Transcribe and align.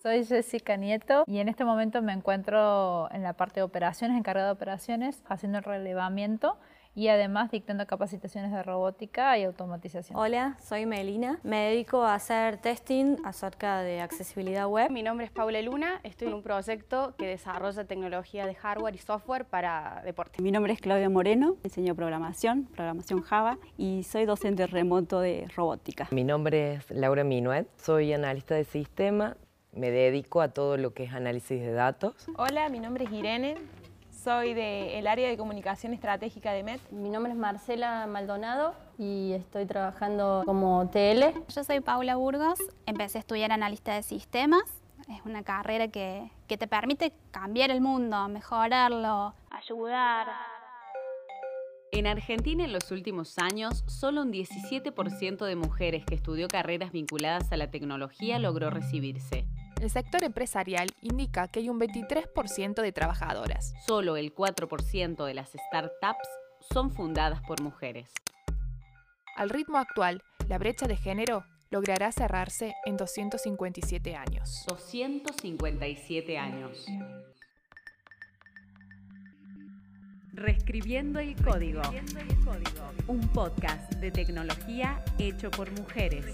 Soy 0.00 0.24
Jessica 0.24 0.76
Nieto 0.76 1.24
y 1.26 1.38
en 1.38 1.48
este 1.48 1.64
momento 1.64 2.02
me 2.02 2.12
encuentro 2.12 3.10
en 3.10 3.24
la 3.24 3.32
parte 3.32 3.58
de 3.58 3.64
operaciones, 3.64 4.16
encargada 4.16 4.46
de 4.46 4.52
operaciones, 4.52 5.24
haciendo 5.26 5.58
el 5.58 5.64
relevamiento 5.64 6.56
y 6.94 7.08
además 7.08 7.50
dictando 7.50 7.84
capacitaciones 7.84 8.52
de 8.52 8.62
robótica 8.62 9.36
y 9.38 9.42
automatización. 9.42 10.16
Hola, 10.16 10.56
soy 10.60 10.86
Melina. 10.86 11.40
Me 11.42 11.70
dedico 11.70 12.04
a 12.04 12.14
hacer 12.14 12.58
testing 12.58 13.16
acerca 13.24 13.80
de 13.80 14.00
accesibilidad 14.00 14.68
web. 14.68 14.88
Mi 14.92 15.02
nombre 15.02 15.26
es 15.26 15.32
Paula 15.32 15.60
Luna. 15.62 16.00
Estoy 16.04 16.28
en 16.28 16.34
un 16.34 16.42
proyecto 16.44 17.16
que 17.18 17.26
desarrolla 17.26 17.84
tecnología 17.84 18.46
de 18.46 18.54
hardware 18.54 18.94
y 18.94 18.98
software 18.98 19.46
para 19.46 20.00
deporte. 20.04 20.40
Mi 20.40 20.52
nombre 20.52 20.72
es 20.74 20.80
Claudia 20.80 21.08
Moreno. 21.08 21.56
Enseño 21.64 21.96
programación, 21.96 22.66
programación 22.66 23.22
Java 23.22 23.58
y 23.76 24.04
soy 24.04 24.26
docente 24.26 24.68
remoto 24.68 25.20
de 25.20 25.48
robótica. 25.56 26.06
Mi 26.12 26.22
nombre 26.22 26.74
es 26.74 26.90
Laura 26.92 27.24
Minuet. 27.24 27.66
Soy 27.76 28.12
analista 28.12 28.54
de 28.54 28.62
sistema 28.62 29.36
me 29.78 29.90
dedico 29.90 30.40
a 30.40 30.48
todo 30.48 30.76
lo 30.76 30.92
que 30.92 31.04
es 31.04 31.12
análisis 31.12 31.60
de 31.60 31.72
datos. 31.72 32.14
Hola, 32.36 32.68
mi 32.68 32.80
nombre 32.80 33.04
es 33.04 33.12
Irene, 33.12 33.56
soy 34.10 34.52
del 34.52 35.06
área 35.06 35.28
de 35.28 35.36
comunicación 35.36 35.94
estratégica 35.94 36.52
de 36.52 36.64
MET. 36.64 36.80
Mi 36.90 37.08
nombre 37.08 37.32
es 37.32 37.38
Marcela 37.38 38.06
Maldonado 38.06 38.74
y 38.98 39.32
estoy 39.32 39.64
trabajando 39.66 40.42
como 40.44 40.90
TL. 40.90 41.32
Yo 41.48 41.64
soy 41.64 41.80
Paula 41.80 42.16
Burgos, 42.16 42.58
empecé 42.86 43.18
a 43.18 43.20
estudiar 43.20 43.52
analista 43.52 43.94
de 43.94 44.02
sistemas. 44.02 44.64
Es 45.08 45.24
una 45.24 45.42
carrera 45.42 45.88
que, 45.88 46.30
que 46.48 46.58
te 46.58 46.66
permite 46.66 47.12
cambiar 47.30 47.70
el 47.70 47.80
mundo, 47.80 48.28
mejorarlo, 48.28 49.34
ayudar. 49.50 50.26
En 51.90 52.06
Argentina 52.06 52.64
en 52.64 52.72
los 52.72 52.90
últimos 52.90 53.38
años, 53.38 53.82
solo 53.86 54.22
un 54.22 54.32
17% 54.32 55.46
de 55.46 55.56
mujeres 55.56 56.04
que 56.04 56.16
estudió 56.16 56.46
carreras 56.46 56.92
vinculadas 56.92 57.50
a 57.50 57.56
la 57.56 57.70
tecnología 57.70 58.38
logró 58.38 58.68
recibirse. 58.68 59.46
El 59.80 59.90
sector 59.90 60.24
empresarial 60.24 60.88
indica 61.02 61.46
que 61.46 61.60
hay 61.60 61.68
un 61.68 61.78
23% 61.78 62.82
de 62.82 62.92
trabajadoras. 62.92 63.74
Solo 63.86 64.16
el 64.16 64.34
4% 64.34 65.24
de 65.24 65.34
las 65.34 65.50
startups 65.50 66.28
son 66.72 66.90
fundadas 66.90 67.40
por 67.42 67.62
mujeres. 67.62 68.10
Al 69.36 69.50
ritmo 69.50 69.78
actual, 69.78 70.20
la 70.48 70.58
brecha 70.58 70.88
de 70.88 70.96
género 70.96 71.44
logrará 71.70 72.10
cerrarse 72.10 72.74
en 72.86 72.96
257 72.96 74.16
años. 74.16 74.64
257 74.66 76.38
años. 76.38 76.86
Reescribiendo 80.32 81.20
el 81.20 81.36
código. 81.36 81.82
Un 83.06 83.20
podcast 83.28 83.92
de 83.94 84.10
tecnología 84.10 85.04
hecho 85.18 85.52
por 85.52 85.70
mujeres. 85.70 86.24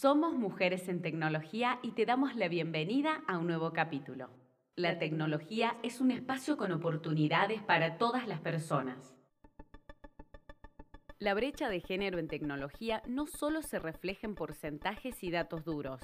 Somos 0.00 0.32
Mujeres 0.34 0.88
en 0.88 1.02
Tecnología 1.02 1.80
y 1.82 1.90
te 1.90 2.06
damos 2.06 2.36
la 2.36 2.46
bienvenida 2.46 3.24
a 3.26 3.36
un 3.36 3.48
nuevo 3.48 3.72
capítulo. 3.72 4.30
La 4.76 5.00
tecnología 5.00 5.76
es 5.82 6.00
un 6.00 6.12
espacio 6.12 6.56
con 6.56 6.70
oportunidades 6.70 7.62
para 7.62 7.98
todas 7.98 8.28
las 8.28 8.38
personas. 8.38 9.17
La 11.20 11.34
brecha 11.34 11.68
de 11.68 11.80
género 11.80 12.20
en 12.20 12.28
tecnología 12.28 13.02
no 13.08 13.26
solo 13.26 13.62
se 13.62 13.80
refleja 13.80 14.24
en 14.24 14.36
porcentajes 14.36 15.24
y 15.24 15.32
datos 15.32 15.64
duros. 15.64 16.00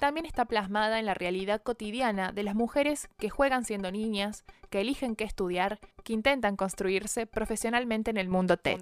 También 0.00 0.26
está 0.26 0.46
plasmada 0.46 0.98
en 0.98 1.06
la 1.06 1.14
realidad 1.14 1.62
cotidiana 1.62 2.32
de 2.32 2.42
las 2.42 2.56
mujeres 2.56 3.08
que 3.18 3.30
juegan 3.30 3.64
siendo 3.64 3.92
niñas, 3.92 4.44
que 4.68 4.80
eligen 4.80 5.14
qué 5.14 5.22
estudiar, 5.22 5.78
que 6.02 6.12
intentan 6.12 6.56
construirse 6.56 7.26
profesionalmente 7.26 8.10
en 8.10 8.16
el 8.16 8.28
mundo 8.28 8.56
tech. 8.56 8.80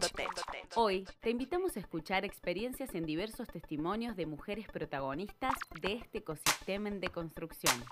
Hoy 0.77 1.07
te 1.21 1.29
invitamos 1.29 1.77
a 1.77 1.81
escuchar 1.81 2.25
experiencias 2.25 2.95
en 2.95 3.05
diversos 3.05 3.47
testimonios 3.49 4.17
de 4.17 4.25
mujeres 4.25 4.69
protagonistas 4.69 5.53
de 5.83 5.93
este 5.93 6.19
ecosistema 6.19 6.89
en 6.89 7.01
deconstrucción. 7.01 7.85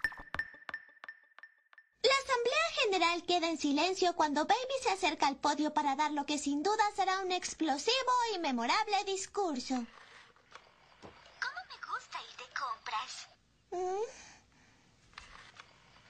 General 2.85 3.23
queda 3.25 3.49
en 3.49 3.57
silencio 3.57 4.15
cuando 4.15 4.45
Baby 4.45 4.77
se 4.83 4.91
acerca 4.91 5.27
al 5.27 5.37
podio 5.37 5.73
para 5.73 5.97
dar 5.97 6.13
lo 6.13 6.27
que 6.27 6.37
sin 6.37 6.63
duda 6.63 6.85
será 6.95 7.21
un 7.21 7.33
explosivo 7.33 8.13
y 8.35 8.39
memorable 8.39 9.05
discurso. 9.05 9.75
¿Cómo 11.45 11.61
me 11.71 11.79
gusta 11.89 12.19
ir 12.29 12.37
de 12.37 12.49
compras? 12.53 13.29
¿Mm? 13.71 14.05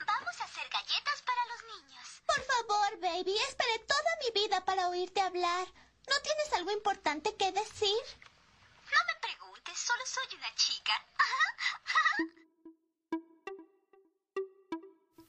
Vamos 0.05 0.41
a 0.41 0.45
hacer 0.45 0.69
galletas 0.69 1.23
para 1.23 1.47
los 1.47 1.63
niños. 1.77 2.23
Por 2.27 2.43
favor, 2.43 2.99
Baby, 2.99 3.37
esperé 3.49 3.79
toda 3.79 4.19
mi 4.25 4.43
vida 4.43 4.65
para 4.65 4.89
oírte 4.89 5.21
hablar. 5.21 5.69
¿No 6.09 6.17
tienes 6.25 6.53
algo 6.55 6.73
importante 6.73 7.37
que 7.37 7.53
decir? 7.53 8.03
No 8.91 8.99
me 9.07 9.21
preguntes, 9.21 9.79
solo 9.79 10.03
soy 10.07 10.37
una 10.39 10.53
chica. 10.57 11.07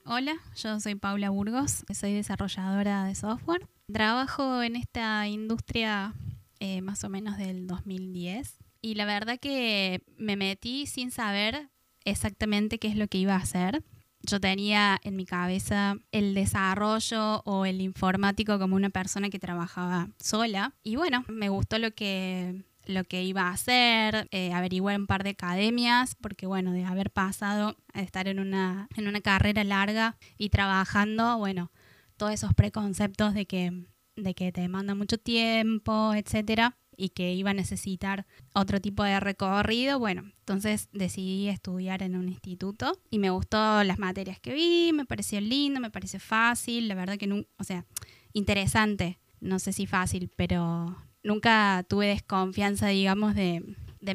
Hola, 0.07 0.35
yo 0.55 0.79
soy 0.79 0.93
Paula 0.93 1.31
Burgos, 1.31 1.83
soy 1.91 2.13
desarrolladora 2.13 3.05
de 3.05 3.15
software. 3.15 3.67
Trabajo 3.91 4.61
en 4.61 4.75
esta 4.75 5.27
industria 5.27 6.13
eh, 6.59 6.81
más 6.81 7.03
o 7.03 7.09
menos 7.09 7.39
del 7.39 7.65
2010 7.65 8.59
y 8.81 8.93
la 8.93 9.05
verdad 9.05 9.39
que 9.39 10.03
me 10.15 10.35
metí 10.35 10.85
sin 10.85 11.09
saber 11.09 11.71
exactamente 12.03 12.77
qué 12.77 12.87
es 12.87 12.97
lo 12.97 13.07
que 13.07 13.17
iba 13.17 13.33
a 13.33 13.39
hacer. 13.39 13.83
Yo 14.21 14.39
tenía 14.39 14.99
en 15.01 15.15
mi 15.15 15.25
cabeza 15.25 15.95
el 16.11 16.35
desarrollo 16.35 17.41
o 17.43 17.65
el 17.65 17.81
informático 17.81 18.59
como 18.59 18.75
una 18.75 18.91
persona 18.91 19.31
que 19.31 19.39
trabajaba 19.39 20.09
sola 20.19 20.75
y 20.83 20.97
bueno, 20.97 21.25
me 21.29 21.49
gustó 21.49 21.79
lo 21.79 21.89
que 21.95 22.63
lo 22.85 23.03
que 23.03 23.23
iba 23.23 23.43
a 23.43 23.51
hacer, 23.51 24.27
eh, 24.31 24.53
averiguar 24.53 24.99
un 24.99 25.07
par 25.07 25.23
de 25.23 25.31
academias, 25.31 26.15
porque 26.15 26.45
bueno, 26.45 26.71
de 26.71 26.85
haber 26.85 27.11
pasado 27.11 27.77
a 27.93 28.01
estar 28.01 28.27
en 28.27 28.39
una, 28.39 28.87
en 28.95 29.07
una 29.07 29.21
carrera 29.21 29.63
larga 29.63 30.17
y 30.37 30.49
trabajando, 30.49 31.37
bueno, 31.37 31.71
todos 32.17 32.33
esos 32.33 32.53
preconceptos 32.53 33.33
de 33.33 33.45
que, 33.45 33.85
de 34.15 34.33
que 34.33 34.51
te 34.51 34.61
demanda 34.61 34.95
mucho 34.95 35.17
tiempo, 35.17 36.13
etcétera, 36.13 36.77
y 36.97 37.09
que 37.09 37.33
iba 37.33 37.51
a 37.51 37.53
necesitar 37.53 38.25
otro 38.53 38.79
tipo 38.79 39.03
de 39.03 39.19
recorrido, 39.19 39.99
bueno, 39.99 40.23
entonces 40.39 40.89
decidí 40.93 41.49
estudiar 41.49 42.03
en 42.03 42.15
un 42.15 42.29
instituto 42.29 42.99
y 43.09 43.19
me 43.19 43.29
gustó 43.29 43.83
las 43.83 43.99
materias 43.99 44.39
que 44.39 44.53
vi, 44.53 44.91
me 44.93 45.05
pareció 45.05 45.41
lindo, 45.41 45.79
me 45.79 45.91
pareció 45.91 46.19
fácil, 46.19 46.87
la 46.87 46.95
verdad 46.95 47.17
que 47.17 47.27
no, 47.27 47.43
o 47.57 47.63
sea, 47.63 47.85
interesante, 48.33 49.19
no 49.39 49.59
sé 49.59 49.73
si 49.73 49.85
fácil, 49.85 50.31
pero 50.35 50.95
nunca 51.25 51.83
tuve 51.89 52.07
desconfianza, 52.07 52.87
digamos, 52.87 53.35
de, 53.35 53.63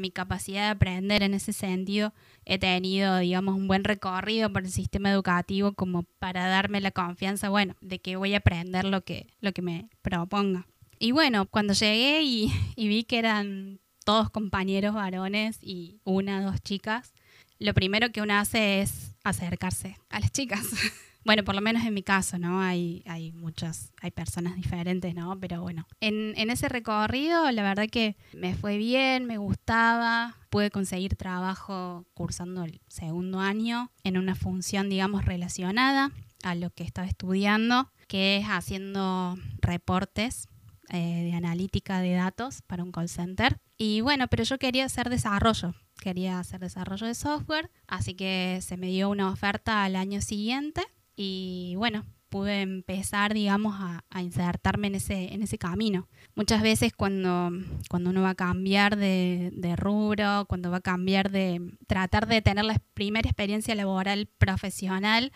mi 0.01 0.11
capacidad 0.11 0.67
de 0.67 0.71
aprender 0.71 1.23
en 1.23 1.35
ese 1.35 1.53
sentido. 1.53 2.15
He 2.45 2.59
tenido, 2.59 3.19
digamos, 3.19 3.57
un 3.57 3.67
buen 3.67 3.83
recorrido 3.85 4.51
por 4.53 4.63
el 4.63 4.71
sistema 4.71 5.11
educativo 5.11 5.73
como 5.73 6.05
para 6.19 6.47
darme 6.47 6.81
la 6.81 6.93
confianza, 6.93 7.49
bueno, 7.49 7.75
de 7.81 7.99
que 7.99 8.17
voy 8.17 8.35
a 8.35 8.39
aprender 8.39 8.85
lo 8.85 9.03
que, 9.03 9.27
lo 9.41 9.53
que 9.53 9.63
me 9.63 9.89
proponga. 10.01 10.67
Y 10.99 11.11
bueno, 11.11 11.47
cuando 11.47 11.75
llegué 11.75 12.23
y, 12.23 12.53
y 12.77 12.89
vi 12.89 13.05
que 13.05 13.19
eran 13.19 13.81
todos 14.05 14.31
compañeros 14.31 14.95
varones 14.95 15.59
y 15.61 16.01
una, 16.05 16.43
dos 16.43 16.63
chicas, 16.63 17.13
lo 17.59 17.75
primero 17.75 18.11
que 18.11 18.23
uno 18.23 18.35
hace 18.35 18.81
es 18.81 19.17
acercarse 19.25 19.99
a 20.09 20.21
las 20.21 20.33
chicas. 20.33 20.65
Bueno, 21.25 21.45
por 21.45 21.55
lo 21.55 21.61
menos 21.61 21.85
en 21.85 21.93
mi 21.93 22.03
caso, 22.03 22.39
¿no? 22.39 22.61
Hay, 22.61 23.03
hay 23.07 23.33
muchas, 23.33 23.93
hay 24.01 24.11
personas 24.11 24.57
diferentes, 24.57 25.15
¿no? 25.15 25.39
Pero 25.39 25.61
bueno, 25.61 25.87
en, 26.01 26.33
en 26.37 26.51
ese 26.51 26.69
recorrido 26.69 27.51
la 27.51 27.63
verdad 27.63 27.89
que 27.91 28.17
me 28.33 28.55
fue 28.55 28.79
bien, 28.79 29.27
me 29.27 29.37
gustaba, 29.37 30.37
pude 30.49 30.71
conseguir 30.71 31.17
trabajo 31.17 32.07
cursando 32.15 32.65
el 32.65 32.81
segundo 32.89 33.41
año 33.41 33.91
en 34.03 34.17
una 34.17 34.35
función, 34.35 34.89
digamos, 34.89 35.25
relacionada 35.25 36.11
a 36.43 36.55
lo 36.55 36.71
que 36.71 36.85
estaba 36.85 37.07
estudiando, 37.07 37.91
que 38.09 38.39
es 38.39 38.47
haciendo 38.47 39.37
reportes 39.61 40.49
eh, 40.89 41.23
de 41.25 41.35
analítica 41.35 42.01
de 42.01 42.15
datos 42.15 42.63
para 42.63 42.83
un 42.83 42.93
call 42.93 43.09
center. 43.09 43.61
Y 43.77 44.01
bueno, 44.01 44.27
pero 44.29 44.43
yo 44.43 44.59
quería 44.59 44.87
hacer 44.87 45.09
desarrollo, 45.11 45.75
quería 46.01 46.39
hacer 46.39 46.61
desarrollo 46.61 47.07
de 47.07 47.15
software, 47.15 47.71
así 47.87 48.15
que 48.15 48.59
se 48.63 48.77
me 48.77 48.89
dio 48.89 49.11
una 49.11 49.31
oferta 49.31 49.85
al 49.85 49.97
año 49.97 50.21
siguiente 50.21 50.83
y 51.17 51.75
bueno, 51.77 52.05
pude 52.31 52.63
empezar, 52.63 53.35
digamos, 53.35 53.75
a, 53.79 54.23
insertarme 54.23 54.87
en 54.87 54.95
ese, 54.95 55.35
en 55.35 55.43
ese 55.43 55.59
camino. 55.59 56.09
Muchas 56.35 56.63
veces 56.63 56.93
cuando, 56.97 57.51
cuando 57.91 58.11
uno 58.11 58.23
va 58.23 58.31
a 58.31 58.35
cambiar 58.35 58.97
de, 58.97 59.51
de, 59.53 59.77
rubro, 59.77 60.47
cuando 60.49 60.71
va 60.71 60.79
a 60.79 60.81
cambiar 60.81 61.31
de 61.31 61.61
tratar 61.87 62.27
de 62.27 62.41
tener 62.41 62.65
la 62.65 62.81
primera 62.95 63.29
experiencia 63.29 63.75
laboral 63.75 64.29
profesional, 64.39 65.33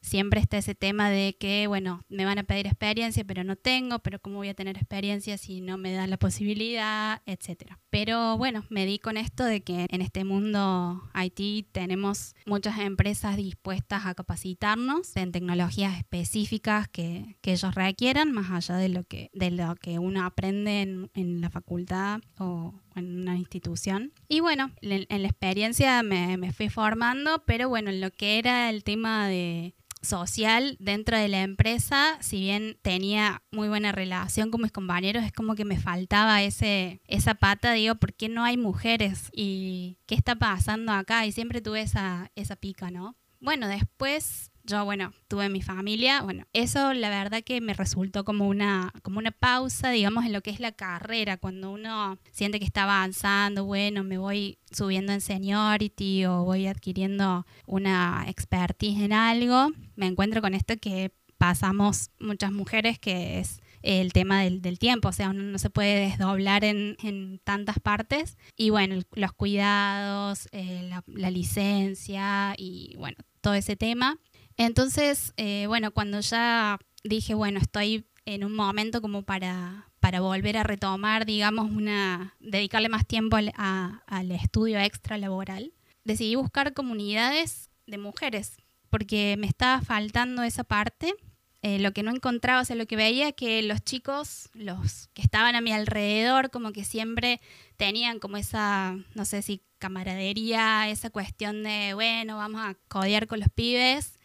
siempre 0.00 0.40
está 0.40 0.58
ese 0.58 0.74
tema 0.74 1.10
de 1.10 1.36
que, 1.38 1.66
bueno, 1.66 2.04
me 2.08 2.24
van 2.24 2.38
a 2.38 2.44
pedir 2.44 2.66
experiencia, 2.66 3.24
pero 3.24 3.44
no 3.44 3.56
tengo, 3.56 3.98
pero 4.00 4.20
cómo 4.20 4.36
voy 4.36 4.48
a 4.48 4.54
tener 4.54 4.76
experiencia 4.76 5.38
si 5.38 5.60
no 5.60 5.78
me 5.78 5.92
dan 5.92 6.10
la 6.10 6.18
posibilidad, 6.18 7.22
etcétera. 7.26 7.78
Pero 7.90 8.38
bueno, 8.38 8.64
me 8.70 8.86
di 8.86 8.98
con 8.98 9.16
esto 9.16 9.44
de 9.44 9.62
que 9.62 9.86
en 9.90 10.02
este 10.02 10.24
mundo 10.24 11.02
IT 11.14 11.68
tenemos 11.72 12.34
muchas 12.46 12.78
empresas 12.78 13.36
dispuestas 13.36 14.06
a 14.06 14.14
capacitarnos 14.14 15.16
en 15.16 15.32
tecnologías 15.32 15.96
específicas 15.98 16.88
que, 16.88 17.36
que 17.40 17.52
ellos 17.52 17.74
requieran, 17.74 18.32
más 18.32 18.50
allá 18.50 18.76
de 18.76 18.88
lo 18.88 19.04
que, 19.04 19.30
de 19.34 19.50
lo 19.50 19.74
que 19.76 19.98
uno 19.98 20.24
aprende 20.24 20.82
en, 20.82 21.10
en 21.14 21.40
la 21.40 21.50
facultad 21.50 22.20
o 22.38 22.74
en 22.96 23.20
una 23.20 23.36
institución. 23.36 24.12
Y 24.28 24.40
bueno, 24.40 24.70
en, 24.80 25.06
en 25.08 25.22
la 25.22 25.28
experiencia 25.28 26.02
me, 26.02 26.36
me 26.36 26.52
fui 26.52 26.68
formando, 26.68 27.42
pero 27.46 27.68
bueno, 27.68 27.90
en 27.90 28.00
lo 28.00 28.10
que 28.10 28.38
era 28.38 28.70
el 28.70 28.84
tema 28.84 29.28
de 29.28 29.74
social 30.02 30.76
dentro 30.80 31.16
de 31.16 31.28
la 31.28 31.42
empresa, 31.42 32.16
si 32.20 32.40
bien 32.40 32.78
tenía 32.82 33.42
muy 33.50 33.68
buena 33.68 33.92
relación 33.92 34.50
con 34.50 34.62
mis 34.62 34.72
compañeros, 34.72 35.24
es 35.24 35.32
como 35.32 35.54
que 35.54 35.64
me 35.64 35.78
faltaba 35.78 36.42
ese, 36.42 37.00
esa 37.06 37.34
pata, 37.34 37.72
digo, 37.72 37.96
¿por 37.96 38.14
qué 38.14 38.28
no 38.28 38.44
hay 38.44 38.56
mujeres? 38.56 39.30
¿Y 39.32 39.98
qué 40.06 40.14
está 40.14 40.36
pasando 40.36 40.92
acá? 40.92 41.26
Y 41.26 41.32
siempre 41.32 41.60
tuve 41.60 41.82
esa, 41.82 42.30
esa 42.34 42.56
pica, 42.56 42.90
¿no? 42.90 43.16
Bueno, 43.40 43.68
después 43.68 44.49
yo, 44.64 44.84
bueno, 44.84 45.12
tuve 45.28 45.48
mi 45.48 45.62
familia, 45.62 46.22
bueno, 46.22 46.44
eso 46.52 46.92
la 46.92 47.08
verdad 47.08 47.42
que 47.42 47.60
me 47.60 47.74
resultó 47.74 48.24
como 48.24 48.48
una, 48.48 48.92
como 49.02 49.18
una 49.18 49.30
pausa, 49.30 49.90
digamos, 49.90 50.24
en 50.24 50.32
lo 50.32 50.42
que 50.42 50.50
es 50.50 50.60
la 50.60 50.72
carrera, 50.72 51.36
cuando 51.36 51.70
uno 51.70 52.18
siente 52.30 52.58
que 52.58 52.64
está 52.64 52.84
avanzando, 52.84 53.64
bueno, 53.64 54.04
me 54.04 54.18
voy 54.18 54.58
subiendo 54.70 55.12
en 55.12 55.20
seniority 55.20 56.24
o 56.26 56.44
voy 56.44 56.66
adquiriendo 56.66 57.46
una 57.66 58.24
expertise 58.28 59.00
en 59.00 59.12
algo, 59.12 59.70
me 59.96 60.06
encuentro 60.06 60.40
con 60.40 60.54
esto 60.54 60.74
que 60.76 61.12
pasamos 61.40 62.10
muchas 62.18 62.52
mujeres, 62.52 62.98
que 62.98 63.38
es 63.40 63.62
el 63.82 64.12
tema 64.12 64.42
del, 64.42 64.60
del, 64.60 64.78
tiempo, 64.78 65.08
o 65.08 65.12
sea, 65.12 65.30
uno 65.30 65.42
no 65.42 65.58
se 65.58 65.70
puede 65.70 66.08
desdoblar 66.10 66.64
en, 66.64 66.98
en 67.02 67.40
tantas 67.44 67.78
partes. 67.78 68.36
Y 68.56 68.68
bueno, 68.68 69.00
los 69.14 69.32
cuidados, 69.32 70.48
eh, 70.52 70.86
la, 70.90 71.02
la, 71.06 71.30
licencia 71.30 72.54
y 72.58 72.94
bueno, 72.98 73.16
todo 73.40 73.54
ese 73.54 73.74
tema. 73.76 74.18
Entonces, 74.60 75.32
eh, 75.38 75.64
bueno, 75.68 75.90
cuando 75.90 76.20
ya 76.20 76.78
dije, 77.02 77.32
bueno, 77.32 77.58
estoy 77.58 78.04
en 78.26 78.44
un 78.44 78.54
momento 78.54 79.00
como 79.00 79.22
para, 79.22 79.90
para 80.00 80.20
volver 80.20 80.58
a 80.58 80.62
retomar, 80.62 81.24
digamos, 81.24 81.70
una, 81.70 82.36
dedicarle 82.40 82.90
más 82.90 83.06
tiempo 83.06 83.38
al, 83.38 84.30
estudio 84.30 84.78
extra 84.78 85.16
laboral, 85.16 85.72
decidí 86.04 86.34
buscar 86.34 86.74
comunidades 86.74 87.70
de 87.86 87.96
mujeres, 87.96 88.58
porque 88.90 89.36
me 89.38 89.46
estaba 89.46 89.80
faltando 89.80 90.42
esa 90.42 90.62
parte 90.62 91.14
eh, 91.62 91.78
lo 91.78 91.92
que 91.92 92.02
no 92.02 92.10
encontraba, 92.10 92.60
o 92.60 92.64
sea, 92.66 92.76
lo 92.76 92.84
que 92.84 92.96
veía 92.96 93.32
que 93.32 93.62
los 93.62 93.82
chicos, 93.82 94.50
los 94.52 95.08
que 95.14 95.22
estaban 95.22 95.56
a 95.56 95.62
mi 95.62 95.72
alrededor, 95.72 96.50
como 96.50 96.72
que 96.72 96.84
siempre 96.84 97.40
tenían 97.78 98.18
como 98.18 98.36
esa, 98.36 98.94
no 99.14 99.24
sé 99.24 99.40
si 99.40 99.62
camaradería, 99.78 100.90
esa 100.90 101.08
cuestión 101.08 101.62
de, 101.62 101.94
bueno, 101.94 102.36
vamos 102.36 102.60
a 102.60 102.74
codear 102.88 103.26
con 103.26 103.40
los 103.40 103.48
pibes. 103.48 104.19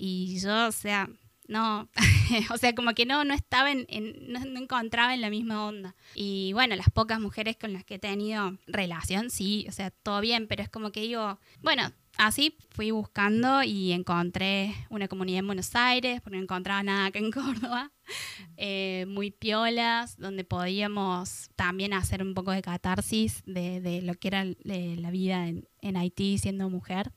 Y 0.00 0.38
yo, 0.38 0.68
o 0.68 0.72
sea, 0.72 1.10
no, 1.48 1.88
o 2.54 2.58
sea, 2.58 2.74
como 2.74 2.94
que 2.94 3.06
no, 3.06 3.24
no 3.24 3.34
estaba 3.34 3.72
en, 3.72 3.86
no, 4.28 4.38
encontraba 4.60 5.14
en 5.14 5.22
la 5.22 5.30
misma 5.30 5.66
onda. 5.66 5.96
Y 6.14 6.52
bueno, 6.52 6.76
las 6.76 6.90
pocas 6.90 7.18
mujeres 7.18 7.56
con 7.56 7.72
las 7.72 7.84
que 7.84 7.94
he 7.94 7.98
tenido 7.98 8.56
relación, 8.66 9.30
sí, 9.30 9.66
o 9.68 9.72
sea, 9.72 9.90
todo 9.90 10.20
bien, 10.20 10.46
pero 10.46 10.62
es 10.62 10.68
como 10.68 10.92
que 10.92 11.00
digo, 11.00 11.40
bueno, 11.62 11.90
así 12.18 12.56
fui 12.70 12.90
buscando 12.90 13.62
y 13.62 13.92
encontré 13.92 14.74
una 14.90 15.08
comunidad 15.08 15.40
en 15.40 15.46
Buenos 15.46 15.74
Aires, 15.74 16.20
porque 16.20 16.36
no 16.36 16.42
encontraba 16.42 16.82
nada 16.82 17.06
acá 17.06 17.18
en 17.18 17.32
Córdoba, 17.32 17.92
eh, 18.58 19.06
muy 19.08 19.30
piolas, 19.30 20.18
donde 20.18 20.44
podíamos 20.44 21.50
también 21.56 21.94
hacer 21.94 22.22
un 22.22 22.34
poco 22.34 22.52
de 22.52 22.60
catarsis 22.62 23.42
de, 23.46 24.02
lo 24.02 24.14
que 24.14 24.28
era 24.28 24.44
la 24.44 25.10
vida 25.10 25.48
en, 25.48 25.66
en, 25.80 25.96
Haití 25.96 26.36
siendo 26.38 26.68
mujer, 26.68 27.12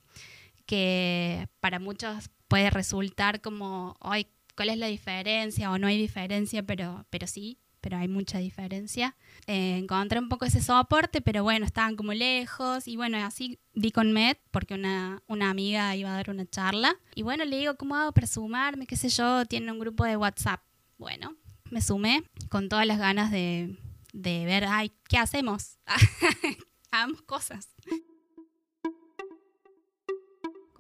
que 0.65 1.47
para 1.59 1.79
muchos 1.79 2.29
puede 2.47 2.69
resultar 2.69 3.41
como, 3.41 3.95
ay, 4.01 4.27
¿cuál 4.55 4.69
es 4.69 4.77
la 4.77 4.87
diferencia? 4.87 5.71
O 5.71 5.77
no 5.77 5.87
hay 5.87 5.97
diferencia, 5.97 6.63
pero, 6.63 7.05
pero 7.09 7.27
sí, 7.27 7.59
pero 7.81 7.97
hay 7.97 8.07
mucha 8.07 8.37
diferencia. 8.37 9.15
Eh, 9.47 9.77
encontré 9.77 10.19
un 10.19 10.29
poco 10.29 10.45
ese 10.45 10.61
soporte, 10.61 11.21
pero 11.21 11.43
bueno, 11.43 11.65
estaban 11.65 11.95
como 11.95 12.13
lejos 12.13 12.87
y 12.87 12.95
bueno, 12.95 13.17
así 13.17 13.59
di 13.73 13.91
con 13.91 14.13
Met 14.13 14.39
porque 14.51 14.75
una, 14.75 15.23
una 15.27 15.49
amiga 15.49 15.95
iba 15.95 16.11
a 16.11 16.15
dar 16.15 16.29
una 16.29 16.45
charla 16.45 16.95
y 17.15 17.23
bueno, 17.23 17.43
le 17.43 17.57
digo, 17.57 17.75
¿cómo 17.75 17.95
hago 17.95 18.11
para 18.11 18.27
sumarme? 18.27 18.85
¿Qué 18.85 18.95
sé 18.95 19.09
yo? 19.09 19.45
Tiene 19.45 19.71
un 19.71 19.79
grupo 19.79 20.05
de 20.05 20.15
WhatsApp. 20.15 20.61
Bueno, 20.97 21.35
me 21.71 21.81
sumé 21.81 22.23
con 22.49 22.69
todas 22.69 22.85
las 22.85 22.99
ganas 22.99 23.31
de, 23.31 23.75
de 24.13 24.45
ver, 24.45 24.65
ay, 24.67 24.91
¿qué 25.09 25.17
hacemos? 25.17 25.79
Hagamos 26.91 27.21
cosas. 27.23 27.69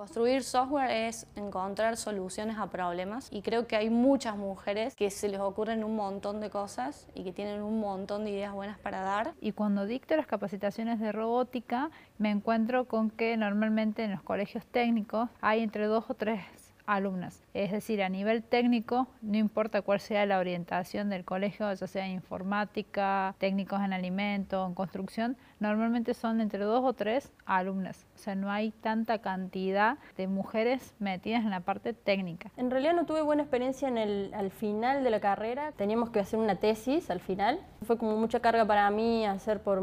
Construir 0.01 0.41
software 0.41 0.89
es 0.89 1.27
encontrar 1.35 1.95
soluciones 1.95 2.57
a 2.57 2.71
problemas 2.71 3.29
y 3.31 3.43
creo 3.43 3.67
que 3.67 3.75
hay 3.75 3.91
muchas 3.91 4.35
mujeres 4.35 4.95
que 4.95 5.11
se 5.11 5.29
les 5.29 5.39
ocurren 5.39 5.83
un 5.83 5.95
montón 5.95 6.41
de 6.41 6.49
cosas 6.49 7.07
y 7.13 7.23
que 7.23 7.31
tienen 7.31 7.61
un 7.61 7.79
montón 7.79 8.25
de 8.25 8.31
ideas 8.31 8.51
buenas 8.51 8.79
para 8.79 9.01
dar. 9.01 9.35
Y 9.41 9.51
cuando 9.51 9.85
dicto 9.85 10.17
las 10.17 10.25
capacitaciones 10.25 10.99
de 10.99 11.11
robótica 11.11 11.91
me 12.17 12.31
encuentro 12.31 12.85
con 12.85 13.11
que 13.11 13.37
normalmente 13.37 14.03
en 14.03 14.09
los 14.09 14.23
colegios 14.23 14.65
técnicos 14.65 15.29
hay 15.39 15.61
entre 15.61 15.85
dos 15.85 16.05
o 16.09 16.15
tres 16.15 16.41
alumnas. 16.87 17.43
Es 17.53 17.71
decir, 17.71 18.01
a 18.01 18.09
nivel 18.09 18.41
técnico, 18.41 19.07
no 19.21 19.37
importa 19.37 19.83
cuál 19.83 19.99
sea 19.99 20.25
la 20.25 20.39
orientación 20.39 21.09
del 21.09 21.25
colegio, 21.25 21.71
ya 21.71 21.85
sea 21.85 22.07
informática, 22.07 23.35
técnicos 23.37 23.81
en 23.81 23.93
alimento, 23.93 24.65
en 24.65 24.73
construcción, 24.73 25.37
normalmente 25.61 26.13
son 26.13 26.41
entre 26.41 26.63
dos 26.65 26.83
o 26.83 26.93
tres 26.93 27.31
alumnas. 27.45 28.05
O 28.15 28.17
sea, 28.17 28.35
no 28.35 28.51
hay 28.51 28.71
tanta 28.71 29.19
cantidad 29.19 29.97
de 30.17 30.27
mujeres 30.27 30.93
metidas 30.99 31.43
en 31.43 31.51
la 31.51 31.61
parte 31.61 31.93
técnica. 31.93 32.51
En 32.57 32.69
realidad 32.69 32.93
no 32.93 33.05
tuve 33.05 33.21
buena 33.21 33.43
experiencia 33.43 33.87
en 33.87 33.97
el, 33.97 34.33
al 34.33 34.51
final 34.51 35.03
de 35.03 35.09
la 35.09 35.19
carrera. 35.19 35.71
Teníamos 35.73 36.09
que 36.09 36.19
hacer 36.19 36.39
una 36.39 36.55
tesis 36.55 37.09
al 37.09 37.19
final. 37.19 37.59
Fue 37.83 37.97
como 37.97 38.17
mucha 38.17 38.39
carga 38.39 38.65
para 38.65 38.89
mí 38.89 39.25
hacer 39.25 39.61
por 39.61 39.81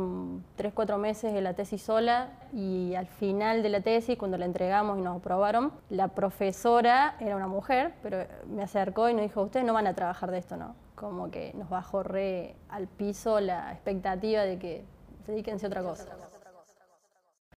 tres, 0.57 0.73
cuatro 0.75 0.99
meses 0.99 1.33
la 1.41 1.55
tesis 1.55 1.83
sola 1.83 2.31
y 2.53 2.95
al 2.95 3.07
final 3.07 3.63
de 3.63 3.69
la 3.69 3.81
tesis, 3.81 4.19
cuando 4.19 4.39
la 4.39 4.45
entregamos 4.45 4.99
y 4.99 5.03
nos 5.03 5.19
aprobaron, 5.19 5.73
la 5.89 6.09
profesora 6.09 7.15
era 7.21 7.37
una 7.37 7.47
mujer, 7.47 7.93
pero 8.03 8.27
me 8.49 8.63
acercó 8.63 9.09
y 9.09 9.15
nos 9.15 9.23
dijo, 9.23 9.43
ustedes 9.43 9.65
no 9.65 9.73
van 9.73 9.87
a 9.87 9.95
trabajar 9.95 10.31
de 10.31 10.39
esto, 10.39 10.57
¿no? 10.57 10.75
Como 10.95 11.31
que 11.31 11.53
nos 11.55 11.69
bajó 11.69 12.01
al 12.01 12.89
piso 12.89 13.39
la 13.41 13.73
expectativa 13.73 14.43
de 14.43 14.59
que 14.59 14.85
dedíquense 15.33 15.67
a 15.67 15.69
otra 15.69 15.83
cosa. 15.83 16.07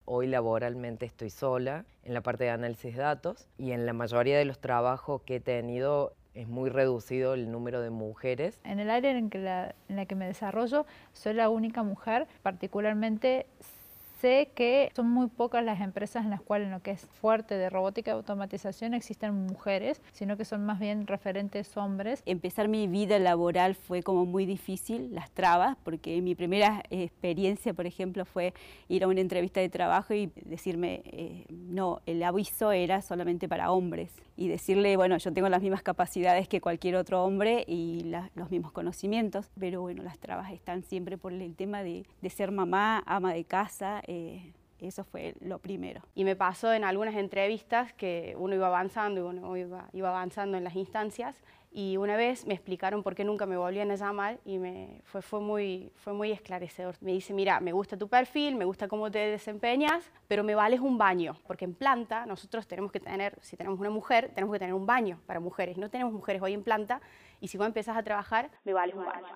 Hoy 0.05 0.27
laboralmente 0.27 1.05
estoy 1.05 1.29
sola 1.29 1.85
en 2.03 2.13
la 2.13 2.21
parte 2.21 2.43
de 2.43 2.49
análisis 2.49 2.95
de 2.95 3.01
datos 3.01 3.47
y 3.57 3.71
en 3.71 3.85
la 3.85 3.93
mayoría 3.93 4.37
de 4.37 4.45
los 4.45 4.59
trabajos 4.59 5.21
que 5.21 5.37
he 5.37 5.39
tenido 5.39 6.13
es 6.33 6.47
muy 6.47 6.69
reducido 6.69 7.33
el 7.33 7.51
número 7.51 7.81
de 7.81 7.89
mujeres. 7.89 8.59
En 8.63 8.79
el 8.79 8.89
área 8.89 9.11
en, 9.11 9.29
que 9.29 9.37
la, 9.37 9.75
en 9.89 9.95
la 9.95 10.05
que 10.05 10.15
me 10.15 10.27
desarrollo 10.27 10.85
soy 11.13 11.33
la 11.33 11.49
única 11.49 11.83
mujer, 11.83 12.27
particularmente 12.41 13.45
sé 14.21 14.51
que 14.53 14.91
son 14.95 15.09
muy 15.09 15.27
pocas 15.27 15.63
las 15.63 15.81
empresas 15.81 16.23
en 16.23 16.29
las 16.29 16.41
cuales 16.41 16.67
en 16.67 16.73
lo 16.73 16.81
que 16.81 16.91
es 16.91 17.01
fuerte 17.01 17.57
de 17.57 17.69
robótica 17.69 18.11
y 18.11 18.13
automatización 18.13 18.93
existen 18.93 19.33
mujeres, 19.33 19.99
sino 20.11 20.37
que 20.37 20.45
son 20.45 20.63
más 20.63 20.79
bien 20.79 21.07
referentes 21.07 21.75
hombres. 21.75 22.21
Empezar 22.27 22.67
mi 22.67 22.87
vida 22.87 23.17
laboral 23.17 23.73
fue 23.73 24.03
como 24.03 24.25
muy 24.25 24.45
difícil, 24.45 25.13
las 25.13 25.31
trabas, 25.31 25.75
porque 25.83 26.21
mi 26.21 26.35
primera 26.35 26.83
experiencia, 26.91 27.73
por 27.73 27.87
ejemplo, 27.87 28.25
fue 28.25 28.53
ir 28.87 29.03
a 29.03 29.07
una 29.07 29.21
entrevista 29.21 29.59
de 29.59 29.69
trabajo 29.69 30.13
y 30.13 30.31
decirme, 30.45 31.01
eh, 31.05 31.45
no, 31.49 32.01
el 32.05 32.21
aviso 32.21 32.71
era 32.71 33.01
solamente 33.01 33.49
para 33.49 33.71
hombres. 33.71 34.13
Y 34.41 34.47
decirle, 34.47 34.97
bueno, 34.97 35.19
yo 35.19 35.31
tengo 35.31 35.49
las 35.49 35.61
mismas 35.61 35.83
capacidades 35.83 36.47
que 36.47 36.61
cualquier 36.61 36.95
otro 36.95 37.23
hombre 37.23 37.63
y 37.67 38.05
la, 38.05 38.31
los 38.33 38.49
mismos 38.49 38.71
conocimientos, 38.71 39.51
pero 39.59 39.81
bueno, 39.81 40.01
las 40.01 40.17
trabas 40.17 40.51
están 40.51 40.81
siempre 40.81 41.15
por 41.15 41.31
el 41.31 41.55
tema 41.55 41.83
de, 41.83 42.07
de 42.23 42.29
ser 42.31 42.51
mamá, 42.51 43.03
ama 43.05 43.35
de 43.35 43.43
casa, 43.45 44.01
eh, 44.07 44.51
eso 44.79 45.03
fue 45.03 45.35
lo 45.41 45.59
primero. 45.59 46.01
Y 46.15 46.23
me 46.23 46.35
pasó 46.35 46.73
en 46.73 46.83
algunas 46.83 47.13
entrevistas 47.13 47.93
que 47.93 48.33
uno 48.35 48.55
iba 48.55 48.65
avanzando 48.65 49.19
y 49.19 49.23
uno 49.23 49.55
iba, 49.55 49.87
iba 49.93 50.09
avanzando 50.09 50.57
en 50.57 50.63
las 50.63 50.75
instancias 50.75 51.35
y 51.73 51.95
una 51.95 52.17
vez 52.17 52.45
me 52.45 52.53
explicaron 52.53 53.01
por 53.01 53.15
qué 53.15 53.23
nunca 53.23 53.45
me 53.45 53.55
volvían 53.55 53.91
a 53.91 53.95
llamar 53.95 54.39
y 54.43 54.57
me, 54.59 54.99
fue, 55.05 55.21
fue, 55.21 55.39
muy, 55.39 55.89
fue 55.95 56.11
muy 56.11 56.31
esclarecedor. 56.31 56.95
Me 56.99 57.13
dice, 57.13 57.33
mira, 57.33 57.61
me 57.61 57.71
gusta 57.71 57.95
tu 57.97 58.09
perfil, 58.09 58.55
me 58.55 58.65
gusta 58.65 58.89
cómo 58.89 59.09
te 59.09 59.19
desempeñas, 59.19 60.11
pero 60.27 60.43
me 60.43 60.53
vales 60.53 60.81
un 60.81 60.97
baño, 60.97 61.37
porque 61.47 61.63
en 61.63 61.73
planta 61.73 62.25
nosotros 62.25 62.67
tenemos 62.67 62.91
que 62.91 62.99
tener, 62.99 63.37
si 63.41 63.55
tenemos 63.55 63.79
una 63.79 63.89
mujer, 63.89 64.31
tenemos 64.35 64.53
que 64.53 64.59
tener 64.59 64.73
un 64.73 64.85
baño 64.85 65.21
para 65.25 65.39
mujeres. 65.39 65.77
No 65.77 65.89
tenemos 65.89 66.11
mujeres 66.11 66.41
hoy 66.41 66.53
en 66.53 66.63
planta 66.63 66.99
y 67.39 67.47
si 67.47 67.57
vos 67.57 67.67
empezás 67.67 67.95
a 67.95 68.03
trabajar, 68.03 68.51
me 68.65 68.73
vales 68.73 68.95
un 68.95 69.05
baño. 69.05 69.27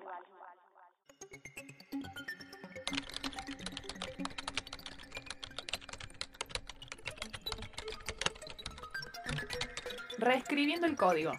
Reescribiendo 10.18 10.88
el 10.88 10.96
código, 10.96 11.34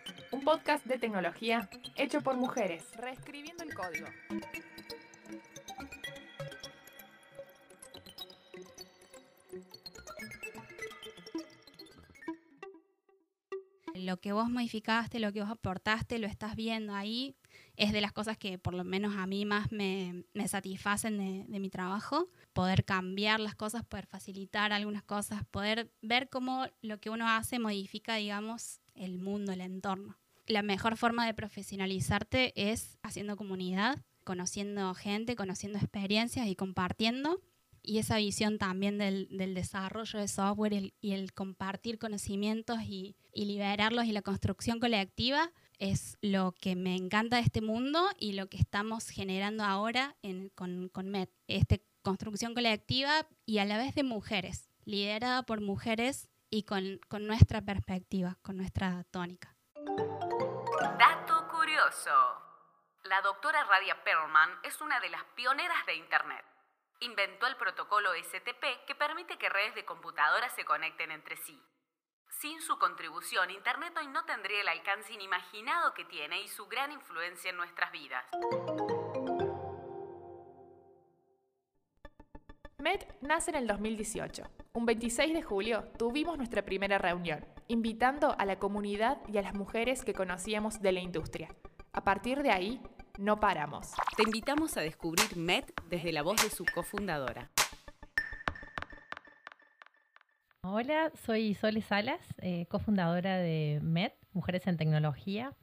podcast 0.47 0.87
de 0.87 0.97
tecnología 0.97 1.69
hecho 1.97 2.21
por 2.21 2.37
mujeres. 2.37 2.85
Reescribiendo 2.97 3.65
el 3.65 3.75
código. 3.75 4.07
Lo 13.97 14.21
que 14.21 14.31
vos 14.31 14.49
modificaste, 14.49 15.19
lo 15.19 15.33
que 15.33 15.41
vos 15.41 15.51
aportaste, 15.51 16.21
lo 16.21 16.29
estás 16.29 16.55
viendo 16.55 16.95
ahí 16.95 17.35
es 17.75 17.93
de 17.93 18.01
las 18.01 18.13
cosas 18.13 18.39
que 18.39 18.57
por 18.57 18.73
lo 18.73 18.85
menos 18.85 19.17
a 19.17 19.27
mí 19.27 19.45
más 19.45 19.73
me, 19.73 20.27
satisfacen 20.47 21.19
de, 21.19 21.45
de, 21.49 21.59
mi 21.59 21.71
trabajo, 21.71 22.29
poder 22.53 22.85
cambiar 22.85 23.41
las 23.41 23.57
cosas, 23.57 23.85
poder 23.85 24.07
facilitar 24.07 24.73
algunas 24.73 25.03
cosas, 25.03 25.45
poder 25.51 25.91
ver 26.03 26.29
cómo 26.29 26.69
lo 26.83 27.01
que 27.01 27.11
uno 27.11 27.29
hace 27.29 27.59
modifica, 27.59 28.15
digamos, 28.15 28.81
el 28.95 29.19
mundo, 29.19 29.51
el 29.51 29.61
entorno. 29.61 30.17
La 30.47 30.63
mejor 30.63 30.97
forma 30.97 31.27
de 31.27 31.35
profesionalizarte 31.35 32.71
es 32.71 32.99
haciendo 33.03 33.37
comunidad, 33.37 33.99
conociendo 34.23 34.95
gente, 34.95 35.35
conociendo 35.35 35.79
experiencias 35.79 36.47
y 36.47 36.55
compartiendo. 36.55 37.41
Y 37.83 37.99
esa 37.99 38.17
visión 38.17 38.59
también 38.59 38.99
del, 38.99 39.29
desarrollo 39.55 40.19
de 40.19 40.29
software 40.29 40.93
y 41.01 41.13
el, 41.13 41.33
compartir 41.33 41.99
conocimientos 41.99 42.79
y, 42.83 43.17
liberarlos 43.33 44.07
y 44.07 44.13
la 44.13 44.23
construcción 44.23 44.81
colectiva 44.81 45.53
es 45.79 46.17
lo 46.21 46.53
que 46.53 46.75
me 46.75 46.97
encanta 46.97 47.37
de 47.37 47.43
este 47.43 47.61
mundo 47.61 48.09
y 48.19 48.33
lo 48.33 48.49
que 48.49 48.57
estamos 48.57 49.09
generando 49.09 49.63
ahora 49.65 50.17
con, 50.55 50.89
con 50.89 51.11
MED. 51.11 51.29
Esta 51.49 51.77
construcción 52.03 52.55
colectiva 52.55 53.27
y 53.45 53.59
a 53.59 53.65
la 53.65 53.79
vez 53.79 53.95
de 53.95 54.05
mujeres, 54.05 54.71
liderada 54.85 55.45
por 55.45 55.61
mujeres 55.61 56.29
y 56.51 56.63
con 56.63 57.01
nuestra 57.21 57.63
perspectiva, 57.63 58.39
con 58.43 58.57
nuestra 58.57 59.05
tónica. 59.11 59.57
La 63.05 63.23
doctora 63.23 63.63
Radia 63.65 64.03
Perlman 64.03 64.59
es 64.65 64.81
una 64.81 64.99
de 64.99 65.09
las 65.09 65.23
pioneras 65.37 65.87
de 65.87 65.95
Internet. 65.95 66.45
Inventó 66.99 67.47
el 67.47 67.57
protocolo 67.57 68.11
STP 68.15 68.87
que 68.87 68.97
permite 68.97 69.39
que 69.39 69.49
redes 69.49 69.77
de 69.77 69.85
computadoras 69.85 70.53
se 70.55 70.65
conecten 70.65 71.13
entre 71.13 71.37
sí. 71.37 71.63
Sin 72.41 72.61
su 72.61 72.77
contribución, 72.79 73.51
Internet 73.51 73.97
hoy 73.99 74.09
no 74.09 74.25
tendría 74.25 74.63
el 74.63 74.69
alcance 74.69 75.13
inimaginado 75.13 75.95
que 75.95 76.05
tiene 76.05 76.43
y 76.43 76.49
su 76.49 76.67
gran 76.67 76.91
influencia 76.91 77.51
en 77.51 77.57
nuestras 77.57 77.93
vidas. 77.93 78.25
MED 82.79 83.01
nace 83.21 83.51
en 83.51 83.57
el 83.57 83.67
2018. 83.69 84.43
Un 84.73 84.87
26 84.87 85.35
de 85.35 85.43
julio 85.43 85.85
tuvimos 85.99 86.37
nuestra 86.37 86.63
primera 86.63 86.99
reunión, 86.99 87.47
invitando 87.69 88.35
a 88.39 88.45
la 88.45 88.59
comunidad 88.59 89.19
y 89.29 89.39
a 89.39 89.43
las 89.43 89.55
mujeres 89.55 90.05
que 90.05 90.15
conocíamos 90.15 90.81
de 90.81 90.93
la 90.93 91.01
industria. 91.01 91.49
A 91.97 92.05
partir 92.05 92.43
de 92.43 92.51
ahí, 92.51 92.79
no 93.19 93.41
paramos. 93.41 93.95
Te 94.19 94.23
invitamos 94.23 94.77
a 94.77 94.83
descubrir 94.83 95.35
MET 95.35 95.73
desde 95.89 96.13
la 96.13 96.21
voz 96.21 96.43
de 96.43 96.51
su 96.51 96.67
cofundadora. 96.67 97.51
Hola, 100.61 101.11
soy 101.25 101.55
Sole 101.55 101.81
Salas, 101.81 102.21
eh, 102.43 102.67
cofundadora 102.67 103.39
de 103.39 103.81
MET, 103.83 104.13
Mujeres 104.35 104.67
en 104.67 104.77
Tecnología. 104.77 105.55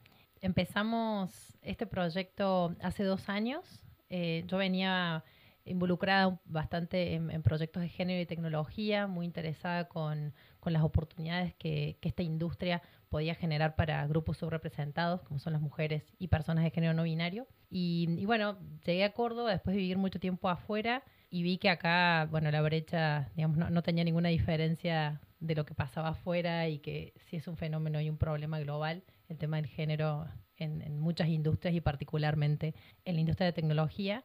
Empezamos 0.41 1.55
este 1.61 1.85
proyecto 1.85 2.75
hace 2.81 3.03
dos 3.03 3.29
años. 3.29 3.83
Eh, 4.09 4.43
yo 4.47 4.57
venía 4.57 5.23
involucrada 5.65 6.39
bastante 6.45 7.13
en, 7.15 7.43
proyectos 7.43 7.81
de 7.81 7.89
género 7.89 8.21
y 8.21 8.25
tecnología, 8.25 9.07
muy 9.07 9.25
interesada 9.25 9.87
con, 9.87 10.33
las 10.65 10.83
oportunidades 10.83 11.53
que, 11.55 11.97
esta 12.01 12.23
industria 12.23 12.81
podía 13.09 13.35
generar 13.35 13.75
para 13.75 14.05
grupos 14.07 14.37
subrepresentados, 14.37 15.21
como 15.23 15.39
son 15.39 15.53
las 15.53 15.61
mujeres 15.61 16.03
y 16.19 16.27
personas 16.27 16.63
de 16.63 16.71
género 16.71 16.93
no 16.93 17.03
binario. 17.03 17.47
Y, 17.69 18.25
bueno, 18.25 18.57
llegué 18.85 19.03
a 19.03 19.13
Córdoba 19.13 19.51
después 19.51 19.75
de 19.75 19.81
vivir 19.81 19.97
mucho 19.97 20.19
tiempo 20.19 20.49
afuera 20.49 21.03
y 21.29 21.43
vi 21.43 21.57
que 21.57 21.69
acá, 21.69 22.27
bueno, 22.29 22.51
la 22.51 22.61
brecha, 22.61 23.31
digamos, 23.35 23.57
no, 23.57 23.83
tenía 23.83 24.03
ninguna 24.03 24.29
diferencia 24.29 25.21
de 25.39 25.55
lo 25.55 25.65
que 25.65 25.73
pasaba 25.73 26.09
afuera 26.09 26.67
y 26.69 26.79
que 26.79 27.13
sí 27.25 27.37
es 27.37 27.47
un 27.47 27.57
fenómeno 27.57 27.99
y 27.99 28.09
un 28.09 28.17
problema 28.17 28.59
global 28.59 29.03
el 29.27 29.37
tema 29.37 29.57
del 29.57 29.65
género 29.65 30.27
en, 30.57 30.81
en 30.81 30.99
muchas 30.99 31.27
industrias 31.27 31.75
y 31.75 31.81
particularmente 31.81 32.75
en 33.05 33.15
la 33.15 33.21
industria 33.21 33.47
de 33.47 33.53
tecnología. 33.53 34.23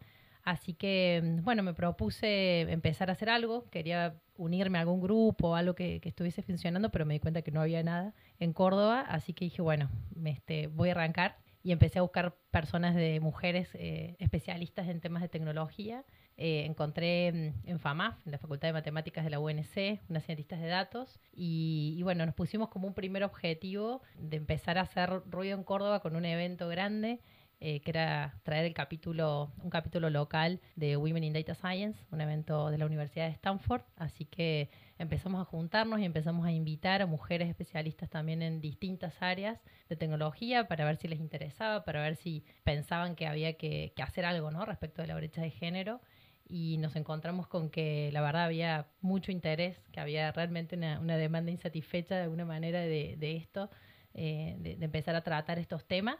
Así 0.48 0.72
que, 0.72 1.20
bueno, 1.42 1.62
me 1.62 1.74
propuse 1.74 2.62
empezar 2.62 3.10
a 3.10 3.12
hacer 3.12 3.28
algo, 3.28 3.68
quería 3.68 4.18
unirme 4.38 4.78
a 4.78 4.80
algún 4.80 4.98
grupo, 4.98 5.54
algo 5.54 5.74
que, 5.74 6.00
estuviese 6.02 6.40
funcionando, 6.40 6.90
pero 6.90 7.04
me 7.04 7.12
di 7.12 7.20
cuenta 7.20 7.42
que 7.42 7.50
no 7.50 7.60
había 7.60 7.82
nada 7.82 8.14
en 8.38 8.54
Córdoba, 8.54 9.02
así 9.02 9.34
que 9.34 9.44
dije, 9.44 9.60
bueno, 9.60 9.90
este, 10.24 10.68
voy 10.68 10.88
a 10.88 10.92
arrancar. 10.92 11.36
Y 11.62 11.72
empecé 11.72 11.98
a 11.98 12.02
buscar 12.02 12.34
personas 12.50 12.94
de 12.94 13.20
mujeres 13.20 13.68
eh, 13.74 14.16
especialistas 14.20 14.88
en 14.88 15.02
temas 15.02 15.20
de 15.20 15.28
tecnología. 15.28 16.06
Eh, 16.38 16.64
encontré 16.64 17.26
en 17.26 17.78
FAMAF, 17.78 18.16
en 18.24 18.32
la 18.32 18.38
Facultad 18.38 18.68
de 18.68 18.72
Matemáticas 18.72 19.24
de 19.24 19.30
la 19.30 19.40
UNC, 19.40 20.00
unas 20.08 20.24
cientistas 20.24 20.60
de 20.62 20.68
datos, 20.68 21.20
y, 21.34 21.94
y, 21.98 22.02
bueno, 22.04 22.24
nos 22.24 22.34
pusimos 22.34 22.70
como 22.70 22.88
un 22.88 22.94
primer 22.94 23.22
objetivo 23.22 24.00
de 24.18 24.38
empezar 24.38 24.78
a 24.78 24.82
hacer 24.82 25.10
ruido 25.28 25.58
en 25.58 25.64
Córdoba 25.64 26.00
con 26.00 26.16
un 26.16 26.24
evento 26.24 26.68
grande 26.68 27.20
eh, 27.60 27.80
que 27.80 27.90
era 27.90 28.38
traer 28.44 28.64
el 28.66 28.72
capítulo, 28.72 29.50
un 29.64 29.70
capítulo 29.70 30.10
local 30.10 30.60
de 30.76 30.96
Women 30.96 31.24
in 31.24 31.32
Data 31.32 31.56
Science, 31.56 31.98
un 32.12 32.20
evento 32.20 32.70
de 32.70 32.78
la 32.78 32.86
Universidad 32.86 33.26
de 33.26 33.32
Stanford. 33.32 33.82
Así 33.96 34.26
que 34.26 34.70
empezamos 34.96 35.40
a 35.40 35.44
juntarnos 35.44 35.98
y 35.98 36.04
empezamos 36.04 36.46
a 36.46 36.52
invitar 36.52 37.02
a 37.02 37.06
mujeres 37.06 37.48
especialistas 37.48 38.10
también 38.10 38.42
en 38.42 38.60
distintas 38.60 39.20
áreas 39.20 39.58
de 39.88 39.96
tecnología 39.96 40.68
para 40.68 40.84
ver 40.84 40.98
si 40.98 41.08
les 41.08 41.18
interesaba, 41.18 41.84
para 41.84 42.00
ver 42.00 42.14
si 42.14 42.44
pensaban 42.62 43.16
que 43.16 43.26
había 43.26 43.54
que, 43.54 43.92
hacer 44.00 44.24
algo 44.24 44.52
¿no? 44.52 44.64
respecto 44.64 45.02
de 45.02 45.08
la 45.08 45.16
brecha 45.16 45.42
de 45.42 45.50
género. 45.50 46.00
Y 46.46 46.78
nos 46.78 46.94
encontramos 46.94 47.48
con 47.48 47.70
que 47.70 48.10
la 48.12 48.20
verdad 48.20 48.44
había 48.44 48.86
mucho 49.00 49.32
interés, 49.32 49.76
que 49.90 49.98
había 49.98 50.30
realmente 50.30 50.76
una, 50.76 51.16
demanda 51.16 51.50
insatisfecha 51.50 52.14
de 52.14 52.22
alguna 52.22 52.44
manera 52.44 52.80
de, 52.82 53.36
esto, 53.36 53.68
eh, 54.14 54.54
de 54.60 54.84
empezar 54.84 55.16
a 55.16 55.22
tratar 55.22 55.58
estos 55.58 55.84
temas. 55.88 56.18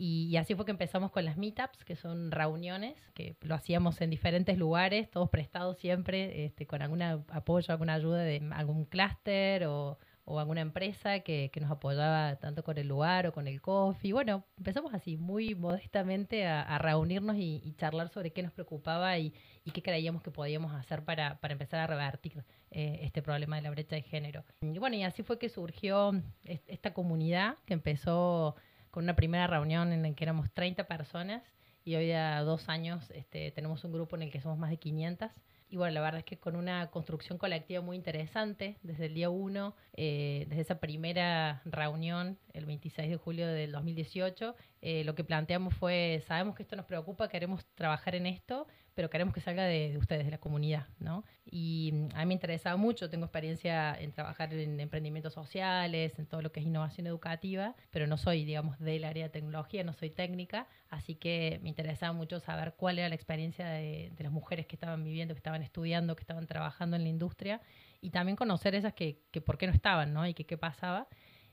Y, 0.00 0.36
así 0.36 0.54
fue 0.54 0.64
que 0.64 0.70
empezamos 0.70 1.10
con 1.10 1.24
las 1.24 1.36
meetups, 1.36 1.84
que 1.84 1.96
son 1.96 2.30
reuniones, 2.30 2.94
que 3.14 3.36
lo 3.40 3.56
hacíamos 3.56 4.00
en 4.00 4.10
diferentes 4.10 4.56
lugares, 4.56 5.10
todos 5.10 5.28
prestados 5.28 5.76
siempre, 5.78 6.44
este, 6.44 6.68
con 6.68 6.82
algún 6.82 7.02
apoyo, 7.02 7.72
alguna 7.72 7.94
ayuda 7.94 8.22
de 8.22 8.40
algún 8.52 8.84
clúster 8.84 9.66
o, 9.66 9.98
alguna 10.38 10.60
empresa 10.60 11.20
que, 11.20 11.50
nos 11.58 11.70
apoyaba 11.70 12.36
tanto 12.36 12.62
con 12.62 12.78
el 12.78 12.86
lugar 12.86 13.26
o 13.26 13.32
con 13.32 13.48
el 13.48 13.60
coffee. 13.60 14.12
Bueno, 14.12 14.44
empezamos 14.56 14.94
así, 14.94 15.16
muy 15.16 15.56
modestamente, 15.56 16.46
a, 16.46 16.78
reunirnos 16.78 17.36
y, 17.36 17.74
charlar 17.76 18.08
sobre 18.08 18.30
qué 18.30 18.44
nos 18.44 18.52
preocupaba 18.52 19.18
y, 19.18 19.34
y, 19.64 19.72
qué 19.72 19.82
creíamos 19.82 20.22
que 20.22 20.30
podíamos 20.30 20.74
hacer 20.74 21.02
para, 21.02 21.40
para 21.40 21.54
empezar 21.54 21.80
a 21.80 21.88
revertir 21.88 22.44
eh, 22.70 23.00
este 23.02 23.20
problema 23.20 23.56
de 23.56 23.62
la 23.62 23.70
brecha 23.70 23.96
de 23.96 24.02
género. 24.02 24.44
Y 24.60 24.78
bueno, 24.78 24.94
y 24.94 25.02
así 25.02 25.24
fue 25.24 25.40
que 25.40 25.48
surgió 25.48 26.12
esta 26.44 26.92
comunidad 26.94 27.56
que 27.64 27.74
empezó 27.74 28.54
con 28.98 29.04
una 29.04 29.14
primera 29.14 29.46
reunión 29.46 29.92
en 29.92 30.02
la 30.02 30.12
que 30.12 30.24
éramos 30.24 30.50
30 30.50 30.88
personas 30.88 31.44
y 31.84 31.94
hoy 31.94 32.10
a 32.10 32.40
dos 32.40 32.68
años 32.68 33.12
este, 33.12 33.52
tenemos 33.52 33.84
un 33.84 33.92
grupo 33.92 34.16
en 34.16 34.22
el 34.22 34.32
que 34.32 34.40
somos 34.40 34.58
más 34.58 34.70
de 34.70 34.78
500. 34.78 35.30
Y 35.68 35.76
bueno, 35.76 35.94
la 35.94 36.00
verdad 36.00 36.18
es 36.18 36.24
que 36.24 36.40
con 36.40 36.56
una 36.56 36.90
construcción 36.90 37.38
colectiva 37.38 37.80
muy 37.80 37.96
interesante, 37.96 38.76
desde 38.82 39.06
el 39.06 39.14
día 39.14 39.30
1, 39.30 39.76
eh, 39.92 40.46
desde 40.48 40.62
esa 40.62 40.80
primera 40.80 41.62
reunión, 41.64 42.40
el 42.58 42.66
26 42.66 43.10
de 43.10 43.16
julio 43.16 43.46
del 43.46 43.72
2018, 43.72 44.54
eh, 44.80 45.04
lo 45.04 45.14
que 45.14 45.24
planteamos 45.24 45.74
fue, 45.74 46.22
sabemos 46.26 46.54
que 46.54 46.62
esto 46.62 46.76
nos 46.76 46.86
preocupa, 46.86 47.28
queremos 47.28 47.64
trabajar 47.74 48.14
en 48.14 48.26
esto, 48.26 48.66
pero 48.98 49.10
queremos 49.10 49.32
que 49.32 49.40
salga 49.40 49.62
de, 49.62 49.96
ustedes, 49.96 50.24
de 50.24 50.32
la 50.32 50.38
comunidad, 50.38 50.88
¿no? 50.98 51.24
Y 51.44 51.90
mm, 51.92 52.08
a 52.16 52.18
mí 52.18 52.26
me 52.26 52.34
interesaba 52.34 52.76
mucho, 52.76 53.08
tengo 53.08 53.26
experiencia 53.26 53.94
en 53.96 54.10
trabajar 54.10 54.52
en 54.52 54.80
emprendimientos 54.80 55.34
sociales, 55.34 56.18
en 56.18 56.26
todo 56.26 56.42
lo 56.42 56.50
que 56.50 56.58
es 56.58 56.66
innovación 56.66 57.06
educativa, 57.06 57.76
pero 57.92 58.08
no 58.08 58.16
soy, 58.16 58.44
digamos, 58.44 58.76
del 58.80 59.04
área 59.04 59.26
de 59.26 59.30
tecnología, 59.30 59.84
no 59.84 59.92
soy 59.92 60.10
técnica, 60.10 60.66
así 60.90 61.14
que 61.14 61.60
me 61.62 61.68
interesaba 61.68 62.12
mucho 62.12 62.40
saber 62.40 62.74
cuál 62.76 62.98
era 62.98 63.08
la 63.08 63.14
experiencia 63.14 63.68
de, 63.68 64.10
las 64.18 64.32
mujeres 64.32 64.66
que 64.66 64.74
estaban 64.74 65.04
viviendo, 65.04 65.32
que 65.32 65.38
estaban 65.38 65.62
estudiando, 65.62 66.16
que 66.16 66.22
estaban 66.22 66.48
trabajando 66.48 66.96
en 66.96 67.04
la 67.04 67.08
industria, 67.08 67.60
y 68.00 68.10
también 68.10 68.34
conocer 68.34 68.74
esas 68.74 68.94
que, 68.94 69.22
que 69.30 69.40
por 69.40 69.58
qué 69.58 69.68
no 69.68 69.74
estaban, 69.74 70.12
¿no? 70.12 70.26
Y 70.26 70.34
que 70.34 70.44
qué 70.44 70.58
pasaba. 70.58 71.06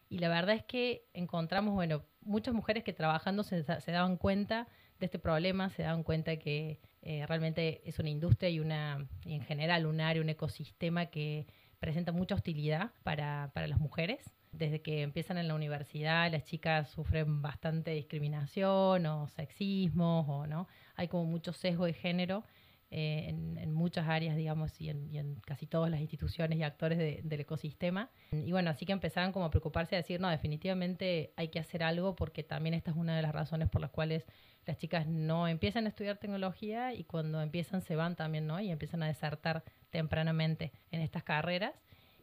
Y 0.10 0.20
la 0.20 0.30
verdad 0.30 0.56
es 0.56 0.64
que 0.64 1.08
encontramos, 1.14 1.74
bueno, 1.74 2.04
muchas 2.22 2.54
mujeres 2.54 2.84
que 2.84 2.94
trabajando 2.94 3.44
se, 3.44 3.64
daban 3.64 4.18
cuenta 4.18 4.68
de 5.00 5.06
este 5.06 5.20
problema, 5.20 5.70
se 5.70 5.84
daban 5.84 6.04
cuenta 6.04 6.38
que 6.38 6.80
eh, 7.02 7.26
realmente 7.28 7.82
es 7.88 8.00
una 8.00 8.10
industria 8.10 8.50
y 8.50 8.60
una, 8.60 9.08
en 9.26 9.42
general 9.42 9.86
un 9.86 10.02
área, 10.02 10.22
un 10.22 10.30
ecosistema 10.30 11.08
que 11.08 11.48
presenta 11.80 12.12
mucha 12.12 12.36
hostilidad 12.36 12.92
para, 13.04 13.52
para 13.54 13.68
las 13.68 13.80
mujeres. 13.80 14.32
Desde 14.52 14.82
que 14.82 15.02
empiezan 15.02 15.38
en 15.38 15.50
la 15.50 15.56
universidad, 15.56 16.32
las 16.32 16.46
chicas 16.46 16.90
sufren 16.90 17.42
bastante 17.42 17.92
discriminación 17.92 19.06
o 19.06 19.28
sexismo, 19.28 20.22
o 20.22 20.48
no. 20.48 20.68
Hay 20.96 21.10
como 21.10 21.26
mucho 21.26 21.52
sesgo 21.52 21.86
de 21.86 21.94
género 21.94 22.46
eh, 22.92 23.26
en, 23.30 23.74
muchas 23.74 24.08
áreas, 24.08 24.36
digamos, 24.38 24.80
y 24.80 24.90
en, 24.90 25.36
casi 25.46 25.66
todas 25.68 25.92
las 25.92 26.00
instituciones 26.00 26.58
y 26.60 26.64
actores 26.64 26.98
del 26.98 27.40
ecosistema. 27.40 28.10
Y 28.32 28.52
bueno, 28.52 28.70
así 28.70 28.86
que 28.86 28.94
empezaron 28.94 29.32
como 29.32 29.46
a 29.46 29.50
preocuparse 29.50 29.96
de 29.96 30.02
decir, 30.02 30.22
no, 30.22 30.30
definitivamente 30.30 31.34
hay 31.36 31.50
que 31.50 31.60
hacer 31.60 31.84
algo 31.84 32.16
porque 32.16 32.44
también 32.44 32.74
esta 32.74 32.92
es 32.92 32.98
una 32.98 33.16
de 33.16 33.22
las 33.22 33.34
razones 33.34 33.70
por 33.70 33.82
las 33.82 33.92
cuales 33.92 34.26
las 34.66 34.78
chicas 34.78 35.08
no 35.08 35.48
empiezan 35.48 35.86
a 35.86 35.90
estudiar 35.90 36.18
tecnología 36.18 36.94
y 36.94 37.04
cuando 37.04 37.42
empiezan 37.42 37.82
se 37.82 37.96
van 37.96 38.16
también, 38.16 38.48
¿no? 38.48 38.60
Y 38.60 38.72
empiezan 38.72 39.04
a 39.04 39.08
desertar 39.08 39.64
tempranamente 39.90 40.72
en 40.92 41.02
estas 41.02 41.24
carreras. 41.24 41.74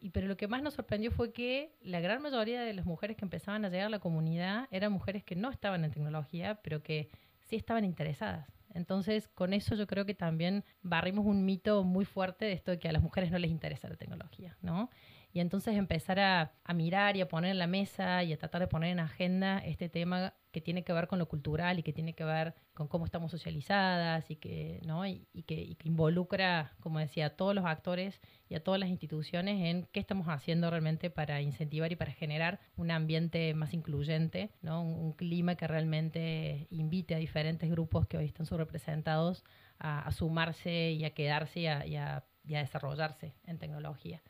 Y, 0.00 0.10
pero 0.10 0.26
lo 0.26 0.36
que 0.36 0.48
más 0.48 0.62
nos 0.62 0.74
sorprendió 0.74 1.12
fue 1.12 1.32
que 1.32 1.76
la 1.82 2.00
gran 2.00 2.22
mayoría 2.22 2.62
de 2.62 2.72
las 2.72 2.86
mujeres 2.86 3.16
que 3.16 3.24
empezaban 3.24 3.64
a 3.64 3.68
llegar 3.68 3.86
a 3.86 3.90
la 3.90 4.00
comunidad 4.00 4.68
eran 4.70 4.90
mujeres 4.90 5.22
que 5.22 5.36
no 5.36 5.50
estaban 5.50 5.84
en 5.84 5.92
tecnología, 5.92 6.60
pero 6.62 6.82
que 6.82 7.08
sí 7.44 7.56
estaban 7.56 7.84
interesadas. 7.84 8.48
Entonces, 8.74 9.28
con 9.28 9.52
eso 9.52 9.74
yo 9.74 9.86
creo 9.86 10.04
que 10.06 10.14
también 10.14 10.64
barrimos 10.82 11.26
un 11.26 11.44
mito 11.44 11.84
muy 11.84 12.04
fuerte 12.04 12.44
de 12.44 12.52
esto 12.52 12.70
de 12.70 12.78
que 12.78 12.88
a 12.88 12.92
las 12.92 13.02
mujeres 13.02 13.30
no 13.30 13.38
les 13.38 13.50
interesa 13.50 13.88
la 13.88 13.96
tecnología, 13.96 14.56
¿no? 14.62 14.90
Y 15.32 15.40
entonces 15.40 15.76
empezar 15.76 16.20
a, 16.20 16.52
mirar 16.74 17.16
y 17.16 17.22
a 17.22 17.28
poner 17.28 17.52
en 17.52 17.58
la 17.58 17.66
mesa 17.66 18.22
y 18.22 18.32
a 18.32 18.38
tratar 18.38 18.60
de 18.60 18.66
poner 18.66 18.90
en 18.90 19.00
agenda 19.00 19.58
este 19.58 19.88
tema 19.88 20.34
que 20.50 20.60
tiene 20.60 20.84
que 20.84 20.92
ver 20.92 21.06
con 21.06 21.18
lo 21.18 21.26
cultural 21.26 21.78
y 21.78 21.82
que 21.82 21.94
tiene 21.94 22.14
que 22.14 22.24
ver 22.24 22.54
con 22.74 22.86
cómo 22.86 23.06
estamos 23.06 23.30
socializadas 23.30 24.30
y 24.30 24.36
que, 24.36 24.80
¿no? 24.84 25.06
y, 25.06 25.26
que, 25.46 25.54
y 25.54 25.74
que, 25.76 25.88
involucra, 25.88 26.74
como 26.80 26.98
decía, 26.98 27.26
a 27.26 27.30
todos 27.30 27.54
los 27.54 27.64
actores 27.64 28.20
y 28.50 28.54
a 28.54 28.62
todas 28.62 28.78
las 28.78 28.90
instituciones 28.90 29.64
en 29.64 29.88
qué 29.92 30.00
estamos 30.00 30.28
haciendo 30.28 30.68
realmente 30.68 31.08
para 31.08 31.40
incentivar 31.40 31.90
y 31.92 31.96
para 31.96 32.12
generar 32.12 32.60
un 32.76 32.90
ambiente 32.90 33.54
más 33.54 33.72
incluyente, 33.72 34.50
¿no? 34.60 34.82
un, 34.82 34.92
un 34.92 35.12
clima 35.12 35.54
que 35.54 35.66
realmente 35.66 36.66
invite 36.70 37.14
a 37.14 37.18
diferentes 37.18 37.70
grupos 37.70 38.06
que 38.06 38.18
hoy 38.18 38.26
están 38.26 38.44
subrepresentados 38.44 39.44
a, 39.78 40.06
a 40.06 40.10
sumarse 40.12 40.92
y 40.92 41.04
a 41.04 41.14
quedarse 41.14 41.60
y 41.60 41.66
a, 41.66 41.86
y 41.86 41.96
a, 41.96 42.24
y 42.44 42.54
a 42.54 42.58
desarrollarse 42.58 43.34
en 43.44 43.58
tecnología 43.58 44.22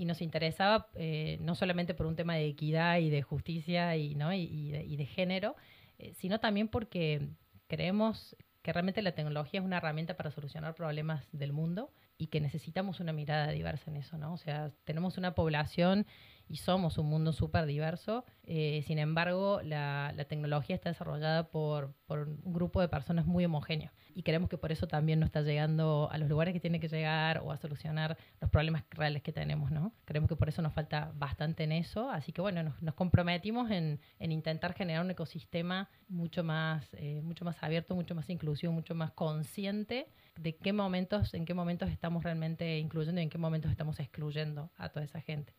y 0.00 0.06
nos 0.06 0.22
interesaba 0.22 0.88
eh, 0.94 1.36
no 1.42 1.54
solamente 1.54 1.92
por 1.92 2.06
un 2.06 2.16
tema 2.16 2.34
de 2.34 2.46
equidad 2.46 2.96
y 3.00 3.10
de 3.10 3.20
justicia 3.20 3.94
y, 3.98 4.14
¿no? 4.14 4.32
y, 4.32 4.70
de, 4.70 4.82
y 4.82 4.96
de, 4.96 5.04
género, 5.04 5.56
eh, 5.98 6.14
sino 6.14 6.40
también 6.40 6.68
porque 6.68 7.28
creemos 7.66 8.34
que 8.62 8.72
realmente 8.72 9.02
la 9.02 9.12
tecnología 9.12 9.60
es 9.60 9.66
una 9.66 9.76
herramienta 9.76 10.16
para 10.16 10.30
solucionar 10.30 10.74
problemas 10.74 11.28
del 11.32 11.52
mundo 11.52 11.92
y 12.16 12.28
que 12.28 12.40
necesitamos 12.40 13.00
una 13.00 13.12
mirada 13.12 13.50
diversa 13.50 13.90
en 13.90 13.98
eso, 13.98 14.16
¿no? 14.16 14.32
O 14.32 14.38
sea, 14.38 14.72
tenemos 14.84 15.18
una 15.18 15.34
población 15.34 16.06
y 16.50 16.56
somos 16.56 16.98
un 16.98 17.06
mundo 17.06 17.32
súper 17.32 17.64
diverso. 17.64 18.24
Eh, 18.42 18.82
sin 18.84 18.98
embargo, 18.98 19.60
la, 19.62 20.12
la, 20.16 20.24
tecnología 20.24 20.74
está 20.74 20.88
desarrollada 20.88 21.48
por, 21.48 21.94
por, 22.06 22.28
un 22.42 22.52
grupo 22.52 22.80
de 22.80 22.88
personas 22.88 23.24
muy 23.24 23.44
homogéneo 23.44 23.92
y 24.16 24.24
creemos 24.24 24.50
que 24.50 24.58
por 24.58 24.72
eso 24.72 24.88
también 24.88 25.20
no 25.20 25.26
está 25.26 25.42
llegando 25.42 26.08
a 26.10 26.18
los 26.18 26.28
lugares 26.28 26.52
que 26.52 26.58
tiene 26.58 26.80
que 26.80 26.88
llegar 26.88 27.38
o 27.38 27.52
a 27.52 27.56
solucionar 27.56 28.18
los 28.40 28.50
problemas 28.50 28.82
reales 28.90 29.22
que 29.22 29.30
tenemos, 29.30 29.70
¿no? 29.70 29.94
Creemos 30.04 30.28
que 30.28 30.34
por 30.34 30.48
eso 30.48 30.60
nos 30.60 30.72
falta 30.72 31.12
bastante 31.14 31.62
en 31.62 31.70
eso, 31.70 32.10
así 32.10 32.32
que 32.32 32.40
bueno, 32.40 32.74
nos, 32.80 32.94
comprometimos 32.94 33.70
en, 33.70 34.00
en, 34.18 34.32
intentar 34.32 34.74
generar 34.74 35.04
un 35.04 35.12
ecosistema 35.12 35.88
mucho 36.08 36.42
más, 36.42 36.88
eh, 36.94 37.20
mucho 37.22 37.44
más 37.44 37.62
abierto, 37.62 37.94
mucho 37.94 38.16
más 38.16 38.28
inclusivo, 38.28 38.72
mucho 38.72 38.96
más 38.96 39.12
consciente 39.12 40.08
de 40.36 40.56
qué 40.56 40.72
momentos, 40.72 41.32
en 41.34 41.44
qué 41.44 41.54
momentos 41.54 41.90
estamos 41.90 42.24
realmente 42.24 42.78
incluyendo 42.78 43.20
y 43.20 43.24
en 43.24 43.30
qué 43.30 43.38
momentos 43.38 43.70
estamos 43.70 44.00
excluyendo 44.00 44.72
a 44.76 44.88
toda 44.88 45.04
esa 45.04 45.20
gente. 45.20 45.54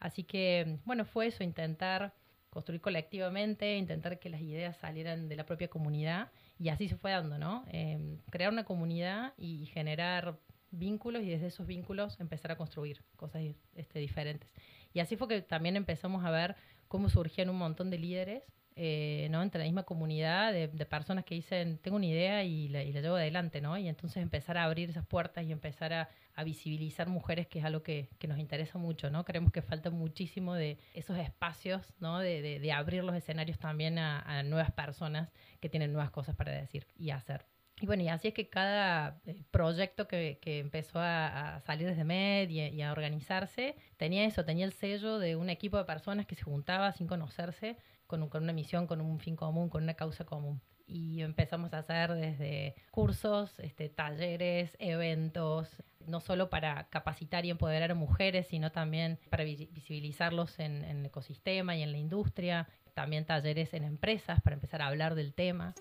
Así 0.00 0.24
que, 0.24 0.78
bueno, 0.84 1.04
fue 1.04 1.26
eso, 1.26 1.42
intentar 1.42 2.14
construir 2.50 2.80
colectivamente, 2.80 3.76
intentar 3.76 4.18
que 4.18 4.30
las 4.30 4.40
ideas 4.40 4.76
salieran 4.76 5.28
de 5.28 5.36
la 5.36 5.44
propia 5.44 5.68
comunidad 5.68 6.30
y 6.58 6.70
así 6.70 6.88
se 6.88 6.96
fue 6.96 7.10
dando, 7.10 7.38
¿no? 7.38 7.64
Eh, 7.68 8.18
crear 8.30 8.52
una 8.52 8.64
comunidad 8.64 9.34
y 9.36 9.66
generar 9.66 10.38
vínculos 10.70 11.22
y 11.22 11.30
desde 11.30 11.48
esos 11.48 11.66
vínculos 11.66 12.18
empezar 12.20 12.52
a 12.52 12.56
construir 12.56 13.02
cosas 13.16 13.42
este, 13.74 13.98
diferentes. 13.98 14.50
Y 14.92 15.00
así 15.00 15.16
fue 15.16 15.28
que 15.28 15.42
también 15.42 15.76
empezamos 15.76 16.24
a 16.24 16.30
ver 16.30 16.56
cómo 16.88 17.08
surgían 17.08 17.50
un 17.50 17.56
montón 17.56 17.90
de 17.90 17.98
líderes 17.98 18.42
eh, 18.80 19.26
¿no? 19.30 19.42
entre 19.42 19.58
la 19.58 19.64
misma 19.64 19.82
comunidad 19.82 20.52
de, 20.52 20.68
personas 20.86 21.24
que 21.24 21.34
dicen, 21.34 21.78
tengo 21.78 21.96
una 21.96 22.06
idea 22.06 22.44
y 22.44 22.68
la, 22.68 22.84
y 22.84 22.92
la, 22.92 23.00
llevo 23.00 23.16
adelante, 23.16 23.60
¿no? 23.60 23.76
Y 23.76 23.88
entonces 23.88 24.22
empezar 24.22 24.56
a 24.56 24.62
abrir 24.62 24.88
esas 24.88 25.04
puertas 25.04 25.44
y 25.44 25.50
empezar 25.50 25.92
a, 25.92 26.08
visibilizar 26.44 27.08
mujeres, 27.08 27.48
que 27.48 27.58
es 27.58 27.64
algo 27.64 27.82
que, 27.82 28.08
nos 28.28 28.38
interesa 28.38 28.78
mucho, 28.78 29.10
¿no? 29.10 29.24
Creemos 29.24 29.50
que 29.50 29.60
falta 29.60 29.90
muchísimo 29.90 30.54
de 30.54 30.78
esos 30.94 31.18
espacios, 31.18 31.92
¿no? 31.98 32.20
De, 32.20 32.40
de, 32.40 32.60
de 32.60 32.72
abrir 32.72 33.02
los 33.02 33.16
escenarios 33.16 33.58
también 33.58 33.98
a 33.98 34.44
nuevas 34.44 34.70
personas 34.70 35.30
que 35.60 35.68
tienen 35.68 35.92
nuevas 35.92 36.12
cosas 36.12 36.36
para 36.36 36.52
decir 36.52 36.86
y 36.96 37.10
hacer. 37.10 37.44
Y 37.80 37.86
bueno, 37.86 38.02
y 38.02 38.08
así 38.08 38.28
es 38.28 38.34
que 38.34 38.48
cada 38.48 39.20
eh, 39.26 39.42
proyecto 39.50 40.08
que, 40.08 40.38
que 40.40 40.58
empezó 40.58 40.98
a, 40.98 41.56
a, 41.56 41.60
salir 41.60 41.86
desde 41.86 42.04
MED 42.04 42.48
y, 42.48 42.60
y, 42.60 42.82
a 42.82 42.92
organizarse 42.92 43.76
tenía 43.96 44.24
eso, 44.24 44.44
tenía 44.44 44.64
el 44.64 44.72
sello 44.72 45.18
de 45.18 45.36
un 45.36 45.48
equipo 45.48 45.76
de 45.76 45.84
personas 45.84 46.26
que 46.26 46.34
se 46.34 46.42
juntaba 46.42 46.92
sin 46.92 47.06
conocerse 47.06 47.76
con, 48.06 48.22
un, 48.22 48.28
con 48.28 48.42
una 48.42 48.52
misión, 48.52 48.86
con 48.86 49.00
un 49.00 49.20
fin 49.20 49.36
común, 49.36 49.68
con 49.68 49.84
una 49.84 49.94
causa 49.94 50.24
común. 50.24 50.60
Y 50.86 51.20
empezamos 51.20 51.72
a 51.74 51.78
hacer 51.78 52.14
desde 52.14 52.74
cursos, 52.90 53.58
este, 53.60 53.90
talleres, 53.90 54.74
eventos, 54.80 55.68
no 56.06 56.20
solo 56.20 56.48
para 56.48 56.88
capacitar 56.88 57.44
y 57.44 57.50
empoderar 57.50 57.90
a 57.90 57.94
mujeres, 57.94 58.46
sino 58.48 58.72
también 58.72 59.20
para 59.28 59.44
visibilizarlos 59.44 60.58
en, 60.58 60.84
en 60.84 61.00
el 61.00 61.06
ecosistema 61.06 61.76
y 61.76 61.82
en 61.82 61.92
la 61.92 61.98
industria, 61.98 62.68
también 62.94 63.26
talleres 63.26 63.74
en 63.74 63.84
empresas 63.84 64.40
para 64.40 64.54
empezar 64.54 64.80
a 64.80 64.86
hablar 64.86 65.14
del 65.14 65.34
tema. 65.34 65.74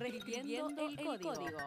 Reescribiendo 0.00 0.88
el, 0.88 0.98
el 0.98 1.04
código. 1.04 1.34
código. 1.34 1.58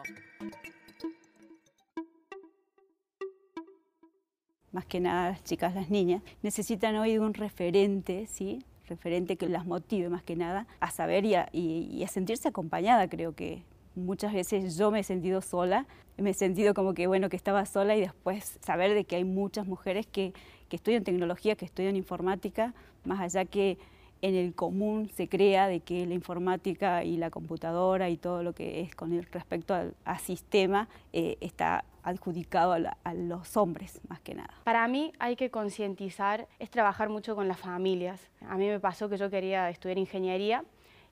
Más 4.72 4.84
que 4.86 4.98
nada 4.98 5.30
las 5.30 5.44
chicas, 5.44 5.72
las 5.72 5.88
niñas, 5.88 6.20
necesitan 6.42 6.96
hoy 6.96 7.16
un 7.16 7.32
referente, 7.32 8.26
¿sí? 8.26 8.64
referente 8.88 9.36
que 9.36 9.48
las 9.48 9.66
motive 9.66 10.08
más 10.08 10.24
que 10.24 10.34
nada 10.34 10.66
a 10.80 10.90
saber 10.90 11.24
y 11.24 11.36
a, 11.36 11.48
y, 11.52 11.88
y 11.92 12.02
a 12.02 12.08
sentirse 12.08 12.48
acompañada, 12.48 13.08
creo 13.08 13.36
que 13.36 13.62
muchas 13.94 14.32
veces 14.32 14.76
yo 14.76 14.90
me 14.90 15.00
he 15.00 15.04
sentido 15.04 15.40
sola, 15.40 15.86
me 16.16 16.30
he 16.30 16.34
sentido 16.34 16.74
como 16.74 16.92
que 16.92 17.06
bueno 17.06 17.28
que 17.28 17.36
estaba 17.36 17.64
sola 17.66 17.94
y 17.96 18.00
después 18.00 18.58
saber 18.62 18.94
de 18.94 19.04
que 19.04 19.14
hay 19.14 19.24
muchas 19.24 19.68
mujeres 19.68 20.06
que, 20.08 20.32
que 20.68 20.74
estudian 20.74 21.04
tecnología, 21.04 21.54
que 21.54 21.64
estudian 21.64 21.94
informática, 21.94 22.74
más 23.04 23.20
allá 23.20 23.44
que 23.44 23.78
en 24.24 24.34
el 24.34 24.54
común 24.54 25.10
se 25.10 25.28
crea 25.28 25.68
de 25.68 25.80
que 25.80 26.06
la 26.06 26.14
informática 26.14 27.04
y 27.04 27.18
la 27.18 27.28
computadora 27.28 28.08
y 28.08 28.16
todo 28.16 28.42
lo 28.42 28.54
que 28.54 28.80
es 28.80 28.94
con 28.96 29.12
el 29.12 29.24
respecto 29.24 29.74
al, 29.74 29.94
al 30.06 30.18
sistema 30.18 30.88
eh, 31.12 31.36
está 31.42 31.84
adjudicado 32.02 32.72
a, 32.72 32.78
la, 32.78 32.96
a, 33.04 33.12
los 33.12 33.54
hombres 33.58 34.00
más 34.08 34.20
que 34.20 34.34
nada. 34.34 34.54
Para 34.64 34.88
mí 34.88 35.12
hay 35.18 35.36
que 35.36 35.50
concientizar, 35.50 36.48
es 36.58 36.70
trabajar 36.70 37.10
mucho 37.10 37.36
con 37.36 37.48
las 37.48 37.58
familias. 37.58 38.30
A 38.48 38.56
mí 38.56 38.66
me 38.66 38.80
pasó 38.80 39.10
que 39.10 39.18
yo 39.18 39.28
quería 39.28 39.68
estudiar 39.68 39.98
ingeniería 39.98 40.64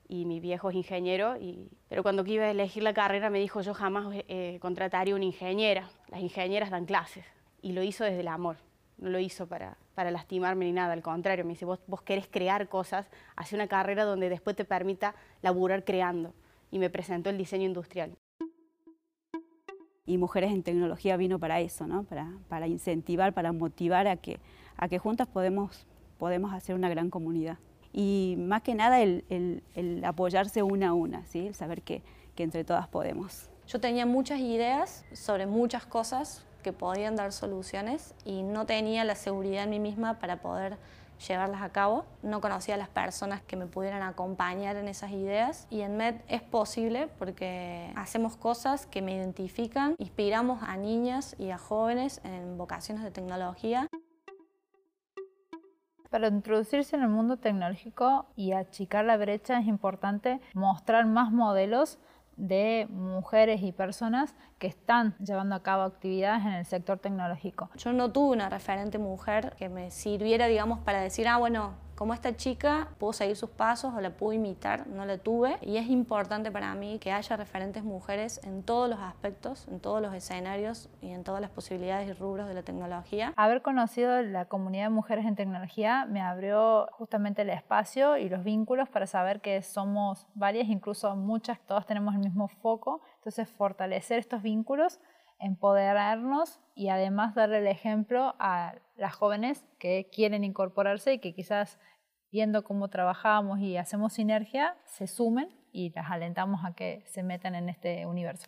y 0.07 0.25
mi 0.25 0.39
viejo 0.39 0.71
es 0.71 0.75
ingeniero, 0.75 1.37
y, 1.37 1.69
pero 1.89 2.01
cuando 2.01 2.25
iba 2.25 2.45
a 2.45 2.51
elegir 2.51 2.81
la 2.81 2.95
carrera 2.95 3.29
me 3.29 3.37
dijo 3.37 3.61
yo 3.61 3.75
jamás 3.75 4.07
eh, 4.27 4.57
contrataría 4.59 5.13
una 5.13 5.25
ingeniera, 5.25 5.87
las 6.07 6.19
ingenieras 6.19 6.71
dan 6.71 6.85
clases 6.85 7.25
y 7.61 7.73
lo 7.73 7.83
hizo 7.83 8.05
desde 8.05 8.21
el 8.21 8.27
amor 8.27 8.57
no 8.97 9.09
lo 9.09 9.19
hizo 9.19 9.47
para, 9.47 9.77
para 9.93 10.11
lastimarme 10.11 10.65
ni 10.65 10.71
nada, 10.71 10.93
al 10.93 11.01
contrario, 11.01 11.45
me 11.45 11.51
dice, 11.51 11.65
vos, 11.65 11.79
vos 11.87 12.01
querés 12.01 12.27
crear 12.27 12.67
cosas, 12.67 13.09
hace 13.35 13.55
una 13.55 13.67
carrera 13.67 14.03
donde 14.03 14.29
después 14.29 14.55
te 14.55 14.65
permita 14.65 15.15
laburar 15.41 15.83
creando. 15.83 16.33
Y 16.71 16.79
me 16.79 16.89
presentó 16.89 17.29
el 17.29 17.37
diseño 17.37 17.65
industrial. 17.65 18.17
Y 20.05 20.17
Mujeres 20.17 20.51
en 20.51 20.63
Tecnología 20.63 21.15
vino 21.17 21.39
para 21.39 21.61
eso, 21.61 21.87
¿no? 21.87 22.03
para, 22.03 22.31
para 22.49 22.67
incentivar, 22.67 23.33
para 23.33 23.53
motivar 23.53 24.07
a 24.07 24.17
que, 24.17 24.39
a 24.75 24.89
que 24.89 24.99
juntas 24.99 25.27
podemos, 25.27 25.85
podemos 26.17 26.53
hacer 26.53 26.75
una 26.75 26.89
gran 26.89 27.09
comunidad. 27.09 27.57
Y 27.93 28.35
más 28.39 28.63
que 28.63 28.73
nada 28.73 29.01
el, 29.01 29.23
el, 29.29 29.63
el 29.75 30.03
apoyarse 30.03 30.63
una 30.63 30.89
a 30.89 30.93
una, 30.93 31.25
¿sí? 31.27 31.47
el 31.47 31.55
saber 31.55 31.83
que, 31.83 32.01
que 32.35 32.43
entre 32.43 32.63
todas 32.63 32.87
podemos. 32.87 33.49
Yo 33.67 33.79
tenía 33.79 34.05
muchas 34.05 34.39
ideas 34.39 35.05
sobre 35.13 35.45
muchas 35.45 35.85
cosas 35.85 36.43
que 36.63 36.73
podían 36.73 37.15
dar 37.15 37.31
soluciones 37.31 38.15
y 38.25 38.41
no 38.41 38.65
tenía 38.65 39.03
la 39.03 39.13
seguridad 39.13 39.65
en 39.65 39.69
mí 39.69 39.79
misma 39.79 40.17
para 40.17 40.37
poder 40.41 40.79
llevarlas 41.27 41.61
a 41.61 41.69
cabo. 41.69 42.05
No 42.21 42.41
conocía 42.41 42.75
a 42.75 42.77
las 42.77 42.89
personas 42.89 43.41
que 43.41 43.55
me 43.55 43.67
pudieran 43.67 44.01
acompañar 44.01 44.75
en 44.75 44.87
esas 44.87 45.11
ideas 45.11 45.67
y 45.69 45.81
en 45.81 45.97
MED 45.97 46.15
es 46.27 46.41
posible 46.41 47.07
porque 47.19 47.91
hacemos 47.95 48.35
cosas 48.37 48.85
que 48.85 49.01
me 49.01 49.15
identifican, 49.15 49.95
inspiramos 49.97 50.63
a 50.63 50.77
niñas 50.77 51.35
y 51.37 51.51
a 51.51 51.57
jóvenes 51.57 52.21
en 52.23 52.57
vocaciones 52.57 53.03
de 53.03 53.11
tecnología. 53.11 53.87
Para 56.09 56.27
introducirse 56.27 56.95
en 56.95 57.01
el 57.01 57.09
mundo 57.09 57.37
tecnológico 57.37 58.27
y 58.35 58.51
achicar 58.51 59.03
la 59.03 59.17
brecha 59.17 59.59
es 59.59 59.65
importante 59.65 60.39
mostrar 60.53 61.07
más 61.07 61.31
modelos 61.31 61.97
de 62.37 62.87
mujeres 62.89 63.61
y 63.61 63.71
personas 63.71 64.35
que 64.57 64.67
están 64.67 65.15
llevando 65.17 65.55
a 65.55 65.63
cabo 65.63 65.83
actividades 65.83 66.45
en 66.45 66.53
el 66.53 66.65
sector 66.65 66.99
tecnológico. 66.99 67.69
Yo 67.77 67.93
no 67.93 68.11
tuve 68.11 68.33
una 68.33 68.49
referente 68.49 68.97
mujer 68.97 69.55
que 69.57 69.69
me 69.69 69.91
sirviera, 69.91 70.47
digamos, 70.47 70.79
para 70.79 71.01
decir, 71.01 71.27
ah, 71.27 71.37
bueno, 71.37 71.73
como 71.95 72.13
esta 72.13 72.35
chica 72.35 72.89
pudo 72.97 73.13
seguir 73.13 73.35
sus 73.35 73.49
pasos 73.49 73.93
o 73.93 74.01
la 74.01 74.11
pudo 74.11 74.33
imitar, 74.33 74.87
no 74.87 75.05
la 75.05 75.17
tuve. 75.17 75.57
Y 75.61 75.77
es 75.77 75.87
importante 75.87 76.51
para 76.51 76.73
mí 76.75 76.99
que 76.99 77.11
haya 77.11 77.37
referentes 77.37 77.83
mujeres 77.83 78.41
en 78.43 78.63
todos 78.63 78.89
los 78.89 78.99
aspectos, 78.99 79.67
en 79.67 79.79
todos 79.79 80.01
los 80.01 80.13
escenarios 80.13 80.89
y 81.01 81.11
en 81.11 81.23
todas 81.23 81.41
las 81.41 81.51
posibilidades 81.51 82.09
y 82.09 82.13
rubros 82.13 82.47
de 82.47 82.55
la 82.55 82.63
tecnología. 82.63 83.33
Haber 83.35 83.61
conocido 83.61 84.21
la 84.21 84.45
comunidad 84.45 84.85
de 84.85 84.89
mujeres 84.89 85.25
en 85.25 85.35
tecnología 85.35 86.05
me 86.05 86.21
abrió 86.21 86.87
justamente 86.93 87.43
el 87.43 87.49
espacio 87.49 88.17
y 88.17 88.29
los 88.29 88.43
vínculos 88.43 88.89
para 88.89 89.07
saber 89.07 89.41
que 89.41 89.61
somos 89.61 90.27
varias, 90.33 90.67
incluso 90.67 91.15
muchas, 91.15 91.59
todas 91.67 91.85
tenemos 91.85 92.15
el 92.15 92.21
mismo 92.21 92.47
foco. 92.47 93.01
Entonces, 93.17 93.49
fortalecer 93.49 94.19
estos 94.19 94.41
vínculos 94.41 94.99
empoderarnos 95.43 96.61
y 96.73 96.87
además 96.87 97.35
darle 97.35 97.57
el 97.57 97.67
ejemplo 97.67 98.33
a 98.39 98.75
las 98.95 99.15
jóvenes 99.15 99.63
que 99.79 100.09
quieren 100.11 100.43
incorporarse 100.43 101.13
y 101.13 101.19
que 101.19 101.33
quizás 101.33 101.79
viendo 102.31 102.63
cómo 102.63 102.87
trabajamos 102.87 103.59
y 103.59 103.77
hacemos 103.77 104.13
sinergia, 104.13 104.75
se 104.85 105.07
sumen 105.07 105.49
y 105.71 105.91
las 105.91 106.09
alentamos 106.09 106.65
a 106.65 106.73
que 106.73 107.03
se 107.07 107.23
metan 107.23 107.55
en 107.55 107.69
este 107.69 108.05
universo. 108.05 108.47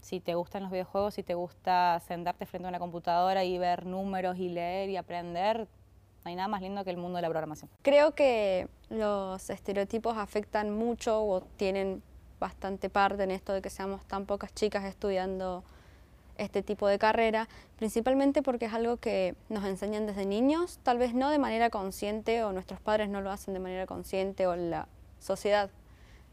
Si 0.00 0.20
te 0.20 0.34
gustan 0.34 0.62
los 0.62 0.72
videojuegos, 0.72 1.14
si 1.14 1.22
te 1.22 1.34
gusta 1.34 2.00
sentarte 2.00 2.46
frente 2.46 2.66
a 2.66 2.70
una 2.70 2.78
computadora 2.78 3.44
y 3.44 3.58
ver 3.58 3.86
números 3.86 4.38
y 4.38 4.48
leer 4.48 4.88
y 4.88 4.96
aprender, 4.96 5.68
no 6.24 6.28
hay 6.28 6.34
nada 6.34 6.48
más 6.48 6.62
lindo 6.62 6.84
que 6.84 6.90
el 6.90 6.96
mundo 6.96 7.16
de 7.16 7.22
la 7.22 7.28
programación. 7.28 7.70
Creo 7.82 8.14
que 8.14 8.68
los 8.88 9.50
estereotipos 9.50 10.16
afectan 10.16 10.70
mucho 10.70 11.22
o 11.22 11.40
tienen 11.42 12.02
bastante 12.40 12.90
parte 12.90 13.22
en 13.22 13.30
esto 13.30 13.52
de 13.52 13.62
que 13.62 13.70
seamos 13.70 14.04
tan 14.06 14.26
pocas 14.26 14.52
chicas 14.52 14.84
estudiando 14.84 15.62
este 16.38 16.62
tipo 16.62 16.88
de 16.88 16.98
carrera, 16.98 17.48
principalmente 17.76 18.42
porque 18.42 18.64
es 18.64 18.72
algo 18.72 18.96
que 18.96 19.34
nos 19.50 19.64
enseñan 19.64 20.06
desde 20.06 20.24
niños, 20.24 20.80
tal 20.82 20.98
vez 20.98 21.14
no 21.14 21.28
de 21.28 21.38
manera 21.38 21.68
consciente 21.68 22.42
o 22.42 22.52
nuestros 22.52 22.80
padres 22.80 23.10
no 23.10 23.20
lo 23.20 23.30
hacen 23.30 23.52
de 23.52 23.60
manera 23.60 23.86
consciente 23.86 24.46
o 24.46 24.56
la 24.56 24.88
sociedad 25.20 25.70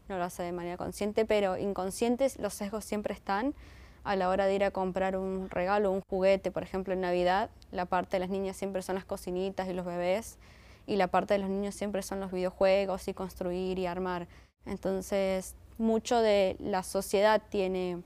no 0.08 0.16
lo 0.16 0.24
hace 0.24 0.42
de 0.42 0.52
manera 0.52 0.78
consciente, 0.78 1.26
pero 1.26 1.58
inconscientes 1.58 2.38
los 2.38 2.54
sesgos 2.54 2.86
siempre 2.86 3.12
están 3.12 3.54
a 4.02 4.16
la 4.16 4.30
hora 4.30 4.46
de 4.46 4.54
ir 4.54 4.64
a 4.64 4.70
comprar 4.70 5.18
un 5.18 5.50
regalo, 5.50 5.92
un 5.92 6.00
juguete, 6.00 6.50
por 6.50 6.62
ejemplo 6.62 6.94
en 6.94 7.02
Navidad, 7.02 7.50
la 7.70 7.84
parte 7.84 8.16
de 8.16 8.20
las 8.20 8.30
niñas 8.30 8.56
siempre 8.56 8.80
son 8.80 8.94
las 8.94 9.04
cocinitas 9.04 9.68
y 9.68 9.74
los 9.74 9.84
bebés 9.84 10.38
y 10.86 10.96
la 10.96 11.08
parte 11.08 11.34
de 11.34 11.40
los 11.40 11.50
niños 11.50 11.74
siempre 11.74 12.00
son 12.00 12.18
los 12.18 12.32
videojuegos 12.32 13.06
y 13.08 13.12
construir 13.12 13.78
y 13.78 13.84
armar. 13.84 14.26
Entonces, 14.64 15.54
mucho 15.78 16.20
de 16.20 16.56
la 16.58 16.82
sociedad 16.82 17.42
tiene 17.48 18.02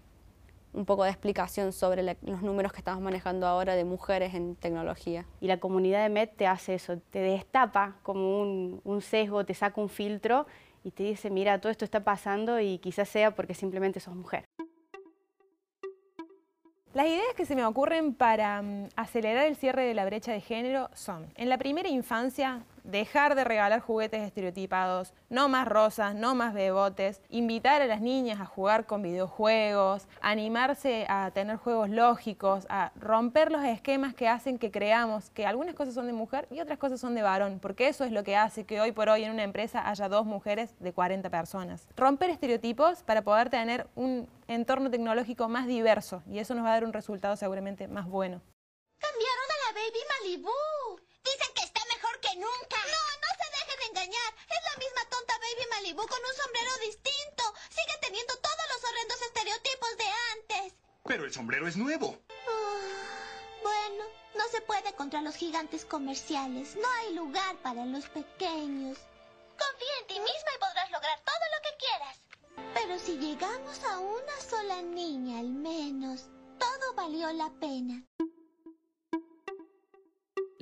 un 0.73 0.87
poco 0.87 1.05
de 1.05 1.11
explicación 1.11 1.73
sobre 1.73 2.03
los 2.03 2.43
números 2.43 2.73
que 2.73 2.79
estamos 2.79 3.03
manejando 3.03 3.47
ahora 3.47 3.75
de 3.75 3.85
mujeres 3.85 4.35
en 4.35 4.57
tecnología. 4.57 5.27
Y 5.41 5.47
la 5.47 5.59
comunidad 5.59 6.03
de 6.03 6.09
MED 6.09 6.31
te 6.37 6.47
hace 6.47 6.75
eso, 6.75 6.99
te 7.11 7.19
destapa 7.19 7.97
como 8.03 8.41
un, 8.41 8.81
un 8.85 9.03
sesgo, 9.03 9.45
te 9.45 9.55
saca 9.55 9.81
un 9.81 9.89
filtro 9.89 10.47
y 10.85 10.91
te 10.91 11.03
dice, 11.03 11.31
mira, 11.31 11.61
todo 11.61 11.71
esto 11.71 11.85
está 11.85 12.05
pasando 12.05 12.59
y 12.61 12.79
quizás 12.79 13.09
sea 13.09 13.35
porque 13.35 13.55
simplemente 13.55 14.01
sos 14.01 14.15
mujer. 14.15 14.45
Las 16.95 17.07
ideas 17.07 17.35
que 17.37 17.47
se 17.47 17.57
me 17.57 17.65
ocurren 17.65 18.15
para 18.15 18.61
mm, 18.61 18.89
acelerar 18.97 19.47
el 19.47 19.57
cierre 19.57 19.85
de 19.85 19.95
la 19.95 20.05
brecha 20.05 20.33
de 20.33 20.41
género 20.41 20.91
son, 20.93 21.33
en 21.37 21.49
la 21.49 21.57
primera 21.57 21.89
infancia, 21.89 22.65
dejar 22.85 23.35
de 23.35 23.45
regalar 23.45 23.81
juguetes 23.81 24.23
estereotipados, 24.23 25.15
no 25.29 25.49
más 25.49 25.67
rosas, 25.67 26.15
no 26.15 26.35
más 26.35 26.55
bebotes, 26.55 27.21
invitar 27.29 27.83
a 27.83 27.87
las 27.87 28.01
niñas 28.01 28.41
a 28.41 28.47
jugar 28.47 28.87
con 28.87 29.03
videojuegos, 29.03 30.09
animarse 30.21 31.07
a 31.09 31.31
tener 31.33 31.57
juegos 31.57 31.91
lógicos, 31.91 32.67
a 32.69 32.93
romper 32.97 33.53
los 33.53 33.65
esquemas 33.65 34.15
que 34.15 34.29
hacen 34.29 34.59
que 34.59 34.71
creamos 34.71 35.31
que 35.31 35.47
algunas 35.47 35.75
cosas 35.75 35.95
son 35.95 36.07
de 36.07 36.13
mujer 36.13 36.47
y 36.51 36.61
otras 36.61 36.79
cosas 36.79 37.01
son 37.01 37.15
de 37.15 37.23
varón, 37.23 37.59
porque 37.61 37.89
eso 37.89 38.05
es 38.05 38.13
lo 38.13 38.25
que 38.25 38.37
hace 38.37 38.65
que 38.65 38.81
hoy 38.81 38.93
por 38.93 39.09
hoy 39.09 39.25
en 39.25 39.33
una 39.33 39.45
empresa 39.45 39.89
haya 39.89 40.09
dos 40.09 40.27
mujeres 40.27 40.75
de 40.81 40.93
40 40.93 41.31
personas. 41.31 41.89
Romper 41.97 42.31
estereotipos 42.31 43.03
para 43.03 43.23
poder 43.23 43.51
tener 43.51 43.87
un 43.95 44.29
entorno 44.49 44.91
tecnológico 44.91 45.49
más 45.49 45.67
diverso 45.67 46.23
y 46.29 46.39
eso 46.39 46.55
nos 46.55 46.65
va 46.65 46.71
a 46.71 46.75
dar 46.75 46.85
un 46.85 46.93
resultado 46.93 47.37
seguramente 47.37 47.89
más 47.89 48.07
bueno. 48.07 48.41
Cambiaron 48.99 49.49
a 49.51 49.73
la 49.73 49.81
Baby 49.81 49.99
Malibu. 50.09 51.12
Que 52.33 52.39
nunca. 52.39 52.79
No, 52.95 53.03
no 53.23 53.31
se 53.39 53.49
dejen 53.57 53.91
engañar. 53.91 54.35
Es 54.49 54.63
la 54.71 54.79
misma 54.79 55.05
tonta 55.11 55.35
Baby 55.39 55.67
Malibu 55.71 56.07
con 56.07 56.19
un 56.19 56.35
sombrero 56.43 56.71
distinto. 56.79 57.45
Sigue 57.69 57.99
teniendo 58.01 58.35
todos 58.37 58.67
los 58.73 58.85
horrendos 58.85 59.23
estereotipos 59.23 59.97
de 59.99 60.07
antes. 60.33 60.75
Pero 61.05 61.25
el 61.25 61.33
sombrero 61.33 61.67
es 61.69 61.77
nuevo. 61.77 62.19
Ah, 62.49 63.61
bueno, 63.63 64.05
no 64.35 64.49
se 64.49 64.61
puede 64.63 64.95
contra 64.95 65.21
los 65.21 65.37
gigantes 65.37 65.85
comerciales. 65.85 66.77
No 66.77 66.89
hay 66.91 67.15
lugar 67.15 67.57
para 67.63 67.85
los 67.85 68.09
pequeños. 68.09 68.99
Confía 69.59 69.95
en 70.01 70.07
ti 70.07 70.15
misma 70.15 70.51
y 70.57 70.59
podrás 70.59 70.91
lograr 70.91 71.21
todo 71.21 71.45
lo 71.53 71.59
que 71.63 71.77
quieras. 71.85 72.19
Pero 72.75 72.99
si 72.99 73.19
llegamos 73.19 73.83
a 73.85 73.99
una 73.99 74.41
sola 74.41 74.83
niña 74.83 75.39
al 75.39 75.51
menos, 75.51 76.27
todo 76.59 76.95
valió 76.95 77.33
la 77.33 77.51
pena. 77.61 78.03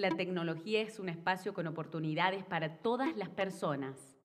La 0.01 0.09
tecnología 0.09 0.81
es 0.81 0.99
un 0.99 1.11
espacio 1.11 1.53
con 1.53 1.67
oportunidades 1.67 2.43
para 2.43 2.79
todas 2.79 3.15
las 3.19 3.29
personas. 3.29 4.17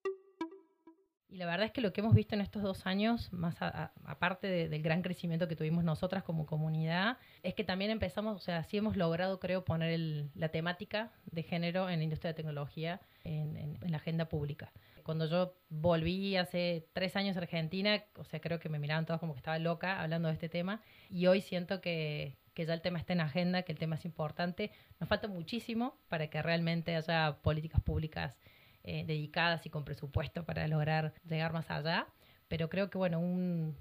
Y 1.27 1.35
la 1.35 1.47
verdad 1.47 1.65
es 1.65 1.73
que 1.73 1.81
lo 1.81 1.91
que 1.91 1.99
hemos 1.99 2.15
visto 2.15 2.33
en 2.33 2.39
estos 2.39 2.63
dos 2.63 2.85
años, 2.87 3.33
más 3.33 3.57
aparte 3.59 4.47
del 4.69 4.81
gran 4.81 5.01
crecimiento 5.01 5.49
que 5.49 5.57
tuvimos 5.57 5.83
nosotras 5.83 6.23
como 6.23 6.45
comunidad, 6.45 7.17
es 7.43 7.55
que 7.55 7.65
también 7.65 7.91
empezamos, 7.91 8.37
o 8.37 8.39
sea, 8.39 8.63
sí 8.63 8.77
hemos 8.77 8.95
logrado, 8.95 9.37
creo, 9.41 9.65
poner 9.65 9.99
la 10.33 10.47
temática 10.47 11.11
de 11.25 11.43
género 11.43 11.89
en 11.89 11.97
la 11.97 12.03
industria 12.05 12.31
de 12.31 12.35
tecnología 12.35 13.01
en, 13.25 13.57
en, 13.57 13.91
la 13.91 13.97
agenda 13.97 14.29
pública. 14.29 14.71
Cuando 15.03 15.25
yo 15.25 15.57
volví 15.67 16.37
hace 16.37 16.87
tres 16.93 17.17
años 17.17 17.35
a 17.35 17.41
Argentina, 17.41 18.01
o 18.15 18.23
sea, 18.23 18.39
creo 18.39 18.61
que 18.61 18.69
me 18.69 18.79
miraban 18.79 19.05
todos 19.05 19.19
como 19.19 19.33
que 19.33 19.39
estaba 19.39 19.59
loca 19.59 20.01
hablando 20.01 20.29
de 20.29 20.35
este 20.35 20.47
tema, 20.47 20.81
y 21.09 21.27
hoy 21.27 21.41
siento 21.41 21.81
que, 21.81 22.37
que 22.55 22.65
ya 22.65 22.73
el 22.73 22.81
tema 22.81 22.97
está 22.97 23.13
en 23.13 23.21
agenda, 23.21 23.61
que 23.61 23.73
el 23.73 23.77
tema 23.77 23.95
es 23.95 24.05
importante. 24.05 24.71
Nos 24.99 25.07
falta 25.07 25.27
muchísimo 25.27 25.99
para 26.07 26.27
que 26.27 26.41
realmente 26.41 26.95
haya 26.95 27.37
políticas 27.43 27.81
públicas 27.81 28.39
eh, 28.83 29.03
dedicadas 29.05 29.65
y 29.65 29.69
con 29.69 29.83
presupuesto 29.83 30.45
para 30.45 30.67
lograr 30.67 31.13
llegar 31.27 31.53
más 31.53 31.69
allá. 31.69 32.07
Pero 32.47 32.69
creo 32.69 32.89
que, 32.89 32.97
bueno, 32.97 33.19
un, 33.19 33.75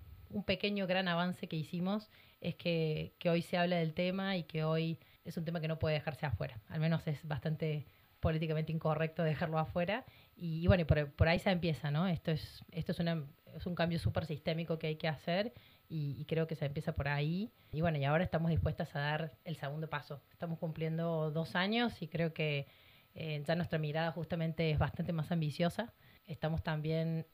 pequeño 0.44 0.88
gran 0.88 1.06
avance 1.06 1.46
que 1.46 1.56
hicimos 1.56 2.10
es 2.40 2.56
que, 2.56 3.14
hoy 3.30 3.42
se 3.42 3.56
habla 3.56 3.76
del 3.76 3.94
tema 3.94 4.36
y 4.36 4.42
que 4.42 4.64
hoy 4.64 4.98
es 5.24 5.36
un 5.36 5.44
tema 5.44 5.60
que 5.60 5.68
no 5.68 5.78
puede 5.78 5.94
dejarse 5.94 6.26
afuera. 6.26 6.60
Al 6.68 6.80
menos 6.80 7.06
es 7.06 7.26
bastante 7.26 7.86
políticamente 8.18 8.72
incorrecto 8.72 9.22
dejarlo 9.22 9.58
afuera. 9.58 10.04
Y, 10.36 10.66
bueno, 10.66 10.84
por, 10.84 11.12
por, 11.12 11.28
ahí 11.28 11.38
se 11.38 11.50
empieza, 11.50 11.92
¿no? 11.92 12.08
Esto 12.08 12.32
es, 12.32 12.64
esto 12.72 12.90
es, 12.90 12.98
una, 12.98 13.24
es 13.54 13.66
un 13.66 13.76
cambio 13.76 14.00
súper 14.00 14.26
sistémico 14.26 14.78
que 14.78 14.88
hay 14.88 14.96
que 14.96 15.06
hacer 15.06 15.52
y, 15.88 16.24
creo 16.26 16.46
que 16.46 16.56
se 16.56 16.66
empieza 16.66 16.92
por 16.94 17.08
ahí. 17.08 17.52
Y 17.72 17.80
bueno, 17.80 17.98
y 17.98 18.04
ahora 18.04 18.24
estamos 18.24 18.50
dispuestas 18.50 18.94
a 18.96 19.00
dar 19.00 19.38
el 19.44 19.56
segundo 19.56 19.88
paso. 19.88 20.22
Estamos 20.32 20.58
cumpliendo 20.58 21.30
dos 21.30 21.54
años 21.54 22.00
y 22.02 22.08
creo 22.08 22.32
que 22.32 22.66
eh, 23.14 23.42
ya 23.46 23.54
nuestra 23.54 23.78
mirada 23.78 24.10
justamente 24.12 24.70
es 24.70 24.78
bastante 24.78 25.12
más 25.12 25.30
ambiciosa. 25.30 25.92
Estamos 26.26 26.62
también 26.62 27.26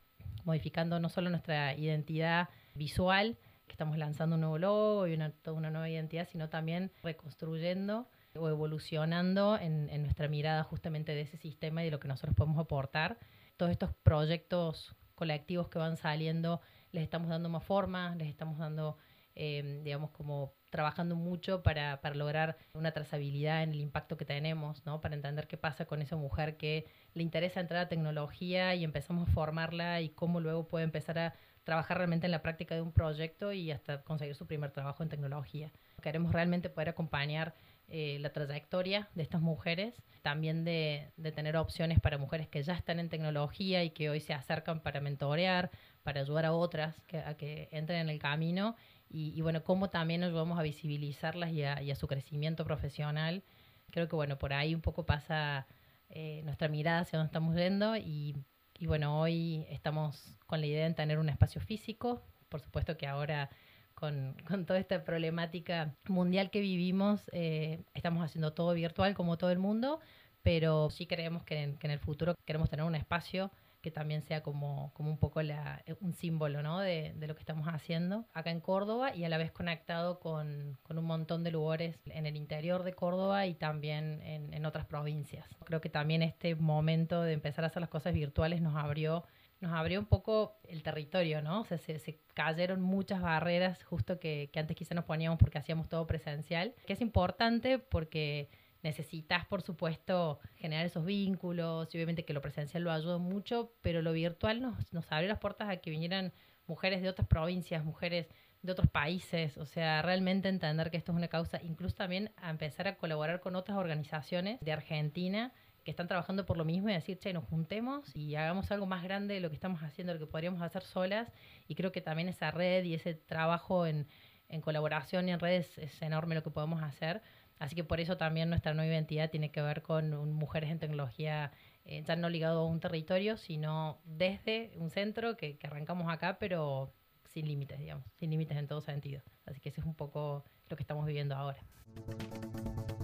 modificando 0.44 1.00
no 1.00 1.08
solo 1.08 1.30
nuestra 1.30 1.74
identidad 1.74 2.48
visual, 2.74 3.38
que 3.66 3.72
estamos 3.72 3.98
lanzando 3.98 4.34
un 4.34 4.40
nuevo 4.40 4.58
logo 4.58 5.06
y 5.06 5.14
una, 5.14 5.30
toda 5.30 5.56
una 5.56 5.70
nueva 5.70 5.88
identidad, 5.88 6.28
sino 6.30 6.48
también 6.48 6.90
reconstruyendo 7.02 8.08
o 8.36 8.48
evolucionando 8.48 9.58
en, 9.58 9.88
en 9.90 10.02
nuestra 10.02 10.28
mirada 10.28 10.64
justamente 10.64 11.14
de 11.14 11.22
ese 11.22 11.36
sistema 11.36 11.82
y 11.82 11.86
de 11.86 11.90
lo 11.92 12.00
que 12.00 12.08
nosotros 12.08 12.34
podemos 12.34 12.58
aportar. 12.58 13.18
Todos 13.56 13.70
estos 13.70 13.94
proyectos 14.02 14.96
colectivos 15.14 15.68
que 15.68 15.78
van 15.78 15.96
saliendo 15.96 16.60
les 16.92 17.02
estamos 17.02 17.28
dando 17.28 17.48
más 17.48 17.64
forma, 17.64 18.14
les 18.16 18.28
estamos 18.28 18.58
dando, 18.58 18.96
em, 19.34 19.82
digamos, 19.82 20.10
como 20.10 20.54
trabajando 20.70 21.16
mucho 21.16 21.62
para, 21.62 22.00
para, 22.00 22.14
lograr 22.14 22.56
una 22.74 22.92
trazabilidad 22.92 23.62
en 23.62 23.70
el 23.70 23.80
impacto 23.80 24.16
que 24.16 24.24
tenemos, 24.24 24.86
¿no? 24.86 25.00
Para 25.00 25.16
entender 25.16 25.48
qué 25.48 25.56
pasa 25.56 25.84
con 25.84 26.00
esa 26.00 26.16
mujer 26.16 26.56
que 26.56 26.86
le 27.14 27.22
interesa 27.22 27.60
entrar 27.60 27.82
a 27.82 27.88
tecnología 27.88 28.74
y 28.74 28.84
empezamos 28.84 29.28
a 29.28 29.32
formarla 29.32 30.00
y 30.00 30.10
cómo 30.10 30.40
luego 30.40 30.68
puede 30.68 30.84
empezar 30.84 31.18
a 31.18 31.34
trabajar 31.64 31.98
realmente 31.98 32.26
en 32.26 32.32
la 32.32 32.42
práctica 32.42 32.74
de 32.74 32.80
un 32.80 32.92
proyecto 32.92 33.52
y 33.52 33.70
hasta 33.70 34.02
conseguir 34.02 34.34
su 34.34 34.46
primer 34.46 34.70
trabajo 34.70 35.02
en 35.02 35.08
tecnología. 35.08 35.70
Queremos 36.02 36.32
realmente 36.32 36.70
poder 36.70 36.88
acompañar 36.88 37.54
eh, 37.88 38.18
la 38.20 38.30
trayectoria 38.30 39.08
de 39.14 39.22
estas 39.22 39.40
mujeres, 39.40 40.00
también 40.22 40.64
de, 40.64 41.12
de, 41.16 41.32
tener 41.32 41.56
opciones 41.56 41.98
para 41.98 42.18
mujeres 42.18 42.48
que 42.48 42.62
ya 42.62 42.74
están 42.74 43.00
en 43.00 43.08
tecnología 43.08 43.82
y 43.82 43.90
que 43.90 44.10
hoy 44.10 44.20
se 44.20 44.32
acercan 44.32 44.80
para 44.80 45.00
mentorear, 45.00 45.70
para 46.02 46.20
ayudar 46.20 46.46
a 46.46 46.52
otras 46.52 47.00
que, 47.06 47.18
a 47.18 47.36
que 47.36 47.68
entren 47.72 48.00
en 48.00 48.08
el 48.08 48.18
camino 48.18 48.76
y, 49.12 49.40
bueno, 49.42 49.64
cómo 49.64 49.90
también 49.90 50.22
ayudamos 50.22 50.58
a 50.58 50.62
visibilizarlas 50.62 51.50
y 51.50 51.64
a, 51.64 51.96
su 51.96 52.06
crecimiento 52.06 52.64
profesional. 52.64 53.42
Creo 53.90 54.08
que 54.08 54.14
bueno, 54.14 54.38
por 54.38 54.52
ahí 54.52 54.72
un 54.72 54.82
poco 54.82 55.04
pasa 55.04 55.66
eh, 56.10 56.42
nuestra 56.44 56.68
mirada 56.68 57.00
hacia 57.00 57.18
dónde 57.18 57.30
estamos 57.30 57.56
yendo 57.56 57.96
y, 57.96 58.36
bueno, 58.82 59.20
hoy 59.20 59.66
estamos 59.68 60.36
con 60.46 60.60
la 60.60 60.66
idea 60.68 60.88
de 60.88 60.94
tener 60.94 61.18
un 61.18 61.28
espacio 61.28 61.60
físico, 61.60 62.22
por 62.48 62.60
supuesto 62.60 62.96
que 62.96 63.08
ahora 63.08 63.50
con, 63.94 64.36
con 64.48 64.64
toda 64.64 64.78
esta 64.78 65.02
problemática 65.02 65.96
mundial 66.06 66.50
que 66.50 66.60
vivimos, 66.60 67.28
eh, 67.32 67.82
estamos 67.94 68.24
haciendo 68.24 68.52
todo 68.52 68.74
virtual 68.74 69.14
como 69.14 69.38
todo 69.38 69.50
el 69.50 69.58
mundo, 69.58 69.98
pero 70.42 70.88
sí 70.90 71.06
creemos 71.06 71.42
que 71.42 71.76
en 71.80 71.90
el 71.90 71.98
futuro 71.98 72.36
queremos 72.46 72.70
tener 72.70 72.86
un 72.86 72.94
espacio 72.94 73.50
que 73.80 73.90
también 73.90 74.22
sea 74.22 74.42
como, 74.42 74.92
como 74.94 75.10
un 75.10 75.18
poco 75.18 75.42
la, 75.42 75.82
un 76.00 76.12
símbolo 76.12 76.62
¿no? 76.62 76.80
de, 76.80 77.12
de, 77.16 77.26
lo 77.26 77.34
que 77.34 77.40
estamos 77.40 77.66
haciendo 77.68 78.26
acá 78.32 78.50
en 78.50 78.60
Córdoba 78.60 79.14
y 79.14 79.24
a 79.24 79.28
la 79.28 79.38
vez 79.38 79.52
conectado 79.52 80.20
con, 80.20 80.78
con 80.82 80.98
un 80.98 81.04
montón 81.04 81.44
de 81.44 81.50
lugares 81.50 81.98
en 82.06 82.26
el 82.26 82.36
interior 82.36 82.82
de 82.82 82.92
Córdoba 82.92 83.46
y 83.46 83.54
también 83.54 84.20
en, 84.22 84.52
en, 84.52 84.66
otras 84.66 84.86
provincias. 84.86 85.46
Creo 85.64 85.80
que 85.80 85.88
también 85.88 86.22
este 86.22 86.54
momento 86.54 87.22
de 87.22 87.32
empezar 87.32 87.64
a 87.64 87.68
hacer 87.68 87.80
las 87.80 87.90
cosas 87.90 88.12
virtuales 88.14 88.60
nos 88.60 88.76
abrió 88.76 89.24
nos 89.60 89.72
abrió 89.72 90.00
un 90.00 90.06
poco 90.06 90.56
el 90.64 90.82
territorio, 90.82 91.42
¿no? 91.42 91.60
O 91.60 91.64
sea, 91.66 91.76
se, 91.76 91.98
se 91.98 92.18
cayeron 92.32 92.80
muchas 92.80 93.20
barreras 93.20 93.84
justo 93.84 94.18
que, 94.18 94.48
que 94.52 94.58
antes 94.58 94.74
quizá 94.74 94.94
nos 94.94 95.04
poníamos 95.04 95.38
porque 95.38 95.58
hacíamos 95.58 95.86
todo 95.86 96.06
presencial, 96.06 96.74
que 96.86 96.94
es 96.94 97.02
importante 97.02 97.78
porque 97.78 98.48
necesitas, 98.82 99.46
por 99.46 99.62
supuesto, 99.62 100.38
generar 100.56 100.86
esos 100.86 101.04
vínculos 101.04 101.94
y 101.94 101.98
obviamente 101.98 102.24
que 102.24 102.32
lo 102.32 102.40
presencial 102.40 102.84
lo 102.84 102.92
ayuda 102.92 103.18
mucho, 103.18 103.72
pero 103.80 104.02
lo 104.02 104.12
virtual 104.12 104.60
nos, 104.60 104.92
nos 104.92 105.10
abrió 105.10 105.28
las 105.28 105.38
puertas 105.38 105.68
a 105.68 105.76
que 105.76 105.90
vinieran 105.90 106.32
mujeres 106.66 107.02
de 107.02 107.08
otras 107.08 107.28
provincias, 107.28 107.84
mujeres 107.84 108.28
de 108.62 108.72
otros 108.72 108.90
países, 108.90 109.56
o 109.56 109.64
sea, 109.64 110.02
realmente 110.02 110.48
entender 110.48 110.90
que 110.90 110.98
esto 110.98 111.12
es 111.12 111.16
una 111.16 111.28
causa, 111.28 111.60
incluso 111.62 111.96
también 111.96 112.30
a 112.36 112.50
empezar 112.50 112.88
a 112.88 112.96
colaborar 112.96 113.40
con 113.40 113.56
otras 113.56 113.78
organizaciones 113.78 114.60
de 114.60 114.72
Argentina 114.72 115.52
que 115.84 115.90
están 115.90 116.08
trabajando 116.08 116.44
por 116.44 116.58
lo 116.58 116.64
mismo 116.64 116.90
y 116.90 116.92
decir, 116.92 117.18
che, 117.18 117.32
nos 117.32 117.44
juntemos 117.44 118.14
y 118.14 118.34
hagamos 118.34 118.70
algo 118.70 118.86
más 118.86 119.02
grande 119.02 119.34
de 119.34 119.40
lo 119.40 119.48
que 119.48 119.54
estamos 119.54 119.82
haciendo, 119.82 120.12
lo 120.12 120.20
que 120.20 120.26
podríamos 120.26 120.60
hacer 120.60 120.82
solas. 120.82 121.32
Y 121.68 121.74
creo 121.74 121.90
que 121.90 122.02
también 122.02 122.28
esa 122.28 122.50
red 122.50 122.84
y 122.84 122.94
ese 122.94 123.14
trabajo 123.14 123.86
en, 123.86 124.06
en 124.50 124.60
colaboración 124.60 125.28
y 125.28 125.32
en 125.32 125.40
redes 125.40 125.78
es 125.78 126.02
enorme 126.02 126.34
lo 126.34 126.42
que 126.42 126.50
podemos 126.50 126.82
hacer. 126.82 127.22
Así 127.60 127.76
que 127.76 127.84
por 127.84 128.00
eso 128.00 128.16
también 128.16 128.48
nuestra 128.48 128.72
nueva 128.72 128.90
identidad 128.90 129.28
tiene 129.28 129.52
que 129.52 129.60
ver 129.60 129.82
con 129.82 130.14
un, 130.14 130.32
mujeres 130.32 130.70
en 130.70 130.78
tecnología, 130.78 131.52
eh, 131.84 132.02
ya 132.02 132.16
no 132.16 132.30
ligado 132.30 132.60
a 132.60 132.66
un 132.66 132.80
territorio, 132.80 133.36
sino 133.36 134.00
desde 134.04 134.72
un 134.76 134.90
centro 134.90 135.36
que, 135.36 135.58
que 135.58 135.66
arrancamos 135.66 136.10
acá, 136.10 136.38
pero 136.40 136.90
sin 137.28 137.46
límites, 137.46 137.78
digamos, 137.78 138.06
sin 138.18 138.30
límites 138.30 138.56
en 138.56 138.66
todo 138.66 138.80
sentido. 138.80 139.22
Así 139.44 139.60
que 139.60 139.68
eso 139.68 139.82
es 139.82 139.86
un 139.86 139.94
poco 139.94 140.42
lo 140.70 140.76
que 140.76 140.82
estamos 140.82 141.04
viviendo 141.04 141.36
ahora. 141.36 141.62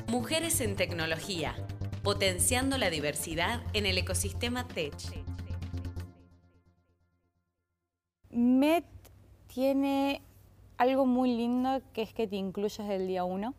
Mujeres 0.09 0.59
en 0.63 0.75
tecnología, 0.75 1.55
potenciando 2.03 2.79
la 2.79 2.89
diversidad 2.89 3.63
en 3.75 3.85
el 3.85 3.99
ecosistema 3.99 4.67
tech. 4.67 4.95
MET 8.31 8.87
tiene 9.49 10.23
algo 10.79 11.05
muy 11.05 11.37
lindo 11.37 11.83
que 11.93 12.01
es 12.01 12.15
que 12.15 12.27
te 12.27 12.37
incluyes 12.37 12.79
desde 12.79 12.97
el 12.97 13.07
día 13.07 13.25
uno 13.25 13.55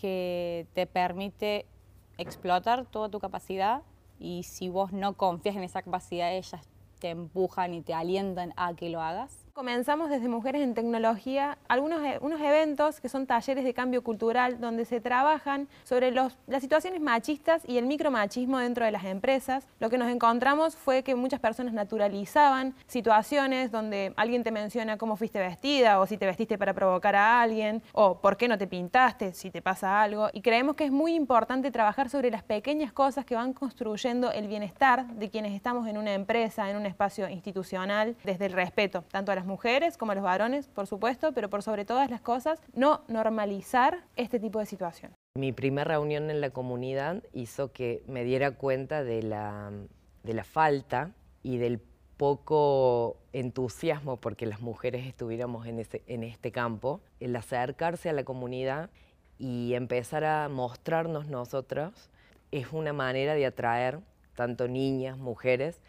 que 0.00 0.66
te 0.74 0.86
permite 0.86 1.66
explotar 2.18 2.86
toda 2.86 3.08
tu 3.08 3.18
capacidad 3.18 3.82
y 4.20 4.44
si 4.44 4.68
vos 4.68 4.92
no 4.92 5.16
confías 5.16 5.56
en 5.56 5.64
esa 5.64 5.82
capacidad, 5.82 6.32
ellas 6.32 6.68
te 7.00 7.10
empujan 7.10 7.74
y 7.74 7.82
te 7.82 7.94
alientan 7.94 8.52
a 8.56 8.74
que 8.74 8.90
lo 8.90 9.00
hagas. 9.00 9.47
Comenzamos 9.58 10.08
desde 10.08 10.28
Mujeres 10.28 10.62
en 10.62 10.72
Tecnología 10.72 11.58
algunos 11.66 12.00
unos 12.20 12.40
eventos 12.40 13.00
que 13.00 13.08
son 13.08 13.26
talleres 13.26 13.64
de 13.64 13.74
cambio 13.74 14.04
cultural 14.04 14.60
donde 14.60 14.84
se 14.84 15.00
trabajan 15.00 15.66
sobre 15.82 16.12
los, 16.12 16.38
las 16.46 16.62
situaciones 16.62 17.00
machistas 17.00 17.62
y 17.66 17.76
el 17.76 17.86
micromachismo 17.86 18.58
dentro 18.58 18.84
de 18.84 18.92
las 18.92 19.04
empresas. 19.04 19.66
Lo 19.80 19.90
que 19.90 19.98
nos 19.98 20.10
encontramos 20.10 20.76
fue 20.76 21.02
que 21.02 21.16
muchas 21.16 21.40
personas 21.40 21.74
naturalizaban 21.74 22.72
situaciones 22.86 23.72
donde 23.72 24.12
alguien 24.14 24.44
te 24.44 24.52
menciona 24.52 24.96
cómo 24.96 25.16
fuiste 25.16 25.40
vestida 25.40 25.98
o 25.98 26.06
si 26.06 26.18
te 26.18 26.26
vestiste 26.26 26.56
para 26.56 26.72
provocar 26.72 27.16
a 27.16 27.42
alguien 27.42 27.82
o 27.94 28.20
por 28.20 28.36
qué 28.36 28.46
no 28.46 28.58
te 28.58 28.68
pintaste 28.68 29.32
si 29.34 29.50
te 29.50 29.60
pasa 29.60 30.00
algo. 30.00 30.28
Y 30.32 30.40
creemos 30.40 30.76
que 30.76 30.84
es 30.84 30.92
muy 30.92 31.16
importante 31.16 31.72
trabajar 31.72 32.10
sobre 32.10 32.30
las 32.30 32.44
pequeñas 32.44 32.92
cosas 32.92 33.24
que 33.24 33.34
van 33.34 33.54
construyendo 33.54 34.30
el 34.30 34.46
bienestar 34.46 35.08
de 35.14 35.30
quienes 35.30 35.52
estamos 35.52 35.88
en 35.88 35.98
una 35.98 36.14
empresa, 36.14 36.70
en 36.70 36.76
un 36.76 36.86
espacio 36.86 37.28
institucional, 37.28 38.14
desde 38.22 38.46
el 38.46 38.52
respeto, 38.52 39.02
tanto 39.10 39.32
a 39.32 39.34
las 39.34 39.47
mujeres 39.48 39.96
como 39.96 40.12
a 40.12 40.14
los 40.14 40.22
varones, 40.22 40.68
por 40.68 40.86
supuesto, 40.86 41.32
pero 41.32 41.50
por 41.50 41.62
sobre 41.64 41.84
todas 41.84 42.10
las 42.10 42.20
cosas, 42.20 42.60
no 42.74 43.02
normalizar 43.08 44.04
este 44.14 44.38
tipo 44.38 44.60
de 44.60 44.66
situación. 44.66 45.12
Mi 45.36 45.52
primera 45.52 45.94
reunión 45.94 46.30
en 46.30 46.40
la 46.40 46.50
comunidad 46.50 47.24
hizo 47.32 47.72
que 47.72 48.02
me 48.06 48.22
diera 48.22 48.52
cuenta 48.52 49.02
de 49.02 49.22
la, 49.22 49.72
de 50.22 50.34
la 50.34 50.44
falta 50.44 51.12
y 51.42 51.56
del 51.56 51.80
poco 52.16 53.16
entusiasmo 53.32 54.18
porque 54.18 54.46
las 54.46 54.60
mujeres 54.60 55.06
estuviéramos 55.06 55.66
en, 55.66 55.78
ese, 55.78 56.02
en 56.06 56.24
este 56.24 56.52
campo, 56.52 57.00
el 57.20 57.34
acercarse 57.34 58.10
a 58.10 58.12
la 58.12 58.24
comunidad 58.24 58.90
y 59.38 59.74
empezar 59.74 60.24
a 60.24 60.48
mostrarnos 60.48 61.28
nosotros 61.28 62.10
es 62.50 62.72
una 62.72 62.92
manera 62.92 63.34
de 63.34 63.46
atraer 63.46 64.00
tanto 64.34 64.68
niñas, 64.68 65.16
mujeres, 65.16 65.80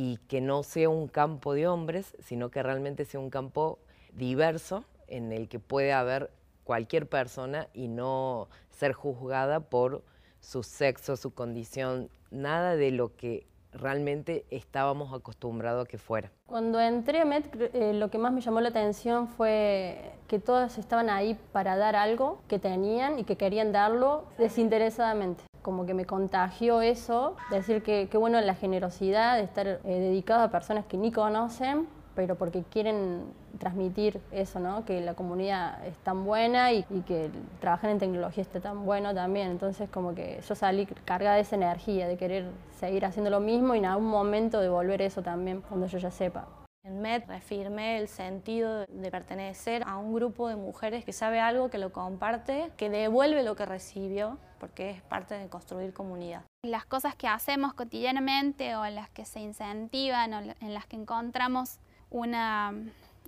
y 0.00 0.18
que 0.28 0.40
no 0.40 0.62
sea 0.62 0.88
un 0.88 1.08
campo 1.08 1.54
de 1.54 1.66
hombres, 1.66 2.14
sino 2.20 2.52
que 2.52 2.62
realmente 2.62 3.04
sea 3.04 3.18
un 3.18 3.30
campo 3.30 3.80
diverso 4.12 4.84
en 5.08 5.32
el 5.32 5.48
que 5.48 5.58
puede 5.58 5.92
haber 5.92 6.30
cualquier 6.62 7.08
persona 7.08 7.66
y 7.74 7.88
no 7.88 8.46
ser 8.70 8.92
juzgada 8.92 9.58
por 9.58 10.04
su 10.38 10.62
sexo, 10.62 11.16
su 11.16 11.34
condición, 11.34 12.10
nada 12.30 12.76
de 12.76 12.92
lo 12.92 13.16
que 13.16 13.48
realmente 13.72 14.44
estábamos 14.52 15.12
acostumbrados 15.12 15.86
a 15.86 15.88
que 15.88 15.98
fuera. 15.98 16.30
Cuando 16.46 16.78
entré 16.78 17.20
a 17.20 17.24
MET, 17.24 17.52
eh, 17.74 17.92
lo 17.92 18.08
que 18.08 18.18
más 18.18 18.32
me 18.32 18.40
llamó 18.40 18.60
la 18.60 18.68
atención 18.68 19.26
fue 19.26 20.12
que 20.28 20.38
todas 20.38 20.78
estaban 20.78 21.10
ahí 21.10 21.36
para 21.50 21.76
dar 21.76 21.96
algo 21.96 22.40
que 22.46 22.60
tenían 22.60 23.18
y 23.18 23.24
que 23.24 23.34
querían 23.34 23.72
darlo 23.72 24.26
desinteresadamente 24.38 25.47
como 25.68 25.84
que 25.84 25.92
me 25.92 26.06
contagió 26.06 26.80
eso, 26.80 27.36
decir 27.50 27.82
que, 27.82 28.08
que 28.08 28.16
bueno 28.16 28.40
la 28.40 28.54
generosidad 28.54 29.36
de 29.36 29.42
estar 29.42 29.66
eh, 29.66 29.78
dedicado 29.84 30.42
a 30.42 30.48
personas 30.48 30.86
que 30.86 30.96
ni 30.96 31.12
conocen, 31.12 31.86
pero 32.14 32.36
porque 32.36 32.62
quieren 32.62 33.24
transmitir 33.58 34.18
eso, 34.32 34.60
¿no? 34.60 34.86
que 34.86 35.02
la 35.02 35.12
comunidad 35.12 35.84
es 35.84 35.94
tan 35.98 36.24
buena 36.24 36.72
y, 36.72 36.86
y, 36.88 37.02
que 37.02 37.28
trabajar 37.60 37.90
en 37.90 37.98
tecnología 37.98 38.40
está 38.40 38.60
tan 38.60 38.86
bueno 38.86 39.14
también. 39.14 39.48
Entonces 39.50 39.90
como 39.90 40.14
que 40.14 40.40
yo 40.40 40.54
salí 40.54 40.86
cargada 41.04 41.34
de 41.34 41.42
esa 41.42 41.56
energía, 41.56 42.08
de 42.08 42.16
querer 42.16 42.46
seguir 42.80 43.04
haciendo 43.04 43.28
lo 43.28 43.40
mismo 43.40 43.74
y 43.74 43.78
en 43.78 43.84
algún 43.84 44.08
momento 44.08 44.60
devolver 44.60 45.02
eso 45.02 45.20
también 45.20 45.60
cuando 45.60 45.86
yo 45.86 45.98
ya 45.98 46.10
sepa. 46.10 46.46
En 46.84 47.02
MED 47.02 47.24
reafirmé 47.26 47.98
el 47.98 48.08
sentido 48.08 48.86
de 48.86 49.10
pertenecer 49.10 49.82
a 49.86 49.96
un 49.98 50.14
grupo 50.14 50.48
de 50.48 50.56
mujeres 50.56 51.04
que 51.04 51.12
sabe 51.12 51.40
algo, 51.40 51.70
que 51.70 51.78
lo 51.78 51.92
comparte, 51.92 52.70
que 52.76 52.88
devuelve 52.88 53.42
lo 53.42 53.56
que 53.56 53.66
recibió, 53.66 54.38
porque 54.58 54.90
es 54.90 55.02
parte 55.02 55.34
de 55.34 55.48
construir 55.48 55.92
comunidad. 55.92 56.44
Las 56.64 56.86
cosas 56.86 57.14
que 57.14 57.28
hacemos 57.28 57.74
cotidianamente 57.74 58.74
o 58.76 58.86
las 58.86 59.10
que 59.10 59.24
se 59.24 59.40
incentivan 59.40 60.32
o 60.32 60.54
en 60.60 60.74
las 60.74 60.86
que 60.86 60.96
encontramos 60.96 61.78
una, 62.10 62.72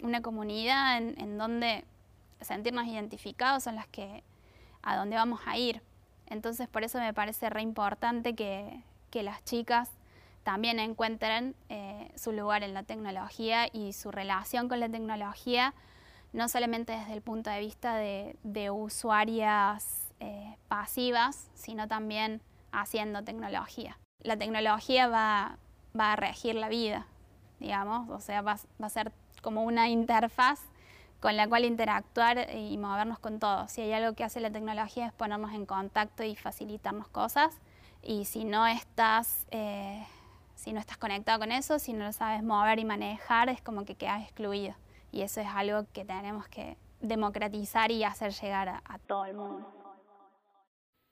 una 0.02 0.22
comunidad 0.22 0.96
en, 0.96 1.20
en 1.20 1.36
donde 1.36 1.84
sentirnos 2.40 2.86
identificados 2.86 3.64
son 3.64 3.76
las 3.76 3.86
que 3.88 4.24
a 4.82 4.96
donde 4.96 5.16
vamos 5.16 5.40
a 5.46 5.58
ir. 5.58 5.82
Entonces 6.26 6.68
por 6.68 6.84
eso 6.84 6.98
me 6.98 7.12
parece 7.12 7.50
re 7.50 7.62
importante 7.62 8.34
que, 8.34 8.82
que 9.10 9.22
las 9.22 9.44
chicas 9.44 9.90
también 10.50 10.80
encuentren 10.80 11.54
eh, 11.68 12.10
su 12.16 12.32
lugar 12.32 12.64
en 12.64 12.74
la 12.74 12.82
tecnología 12.82 13.68
y 13.72 13.92
su 13.92 14.10
relación 14.10 14.68
con 14.68 14.80
la 14.80 14.88
tecnología, 14.88 15.74
no 16.32 16.48
solamente 16.48 16.90
desde 16.90 17.12
el 17.12 17.22
punto 17.22 17.50
de 17.50 17.60
vista 17.60 17.94
de, 17.94 18.34
de 18.42 18.68
usuarias 18.72 20.12
eh, 20.18 20.56
pasivas, 20.66 21.48
sino 21.54 21.86
también 21.86 22.42
haciendo 22.72 23.22
tecnología. 23.22 23.96
La 24.24 24.36
tecnología 24.36 25.06
va, 25.06 25.56
va, 25.96 26.14
a 26.14 26.16
regir 26.16 26.56
la 26.56 26.68
vida, 26.68 27.06
digamos, 27.60 28.10
o 28.10 28.18
sea, 28.18 28.42
va, 28.42 28.56
va 28.82 28.86
a 28.88 28.90
ser 28.90 29.12
como 29.42 29.62
una 29.62 29.88
interfaz 29.88 30.62
con 31.20 31.36
la 31.36 31.46
cual 31.46 31.64
interactuar 31.64 32.52
y 32.56 32.76
movernos 32.76 33.20
con 33.20 33.38
todo. 33.38 33.68
Si 33.68 33.82
hay 33.82 33.92
algo 33.92 34.16
que 34.16 34.24
hace 34.24 34.40
la 34.40 34.50
tecnología 34.50 35.06
es 35.06 35.12
ponernos 35.12 35.52
en 35.52 35.64
contacto 35.64 36.24
y 36.24 36.34
facilitarnos 36.34 37.06
cosas, 37.06 37.56
y 38.02 38.24
si 38.24 38.42
no 38.42 38.66
estás... 38.66 39.46
Eh, 39.52 40.04
si 40.60 40.74
no 40.74 40.80
estás 40.80 40.98
conectado 40.98 41.38
con 41.38 41.52
eso, 41.52 41.78
si 41.78 41.94
no 41.94 42.04
lo 42.04 42.12
sabes 42.12 42.42
mover 42.42 42.78
y 42.78 42.84
manejar, 42.84 43.48
es 43.48 43.62
como 43.62 43.86
que 43.86 43.94
quedas 43.94 44.22
excluido. 44.24 44.74
Y 45.10 45.22
eso 45.22 45.40
es 45.40 45.46
algo 45.46 45.86
que 45.94 46.04
tenemos 46.04 46.48
que 46.48 46.76
democratizar 47.00 47.90
y 47.90 48.04
hacer 48.04 48.32
llegar 48.32 48.68
a, 48.68 48.82
a 48.84 48.98
todo 48.98 49.24
el 49.24 49.34
mundo. 49.34 49.66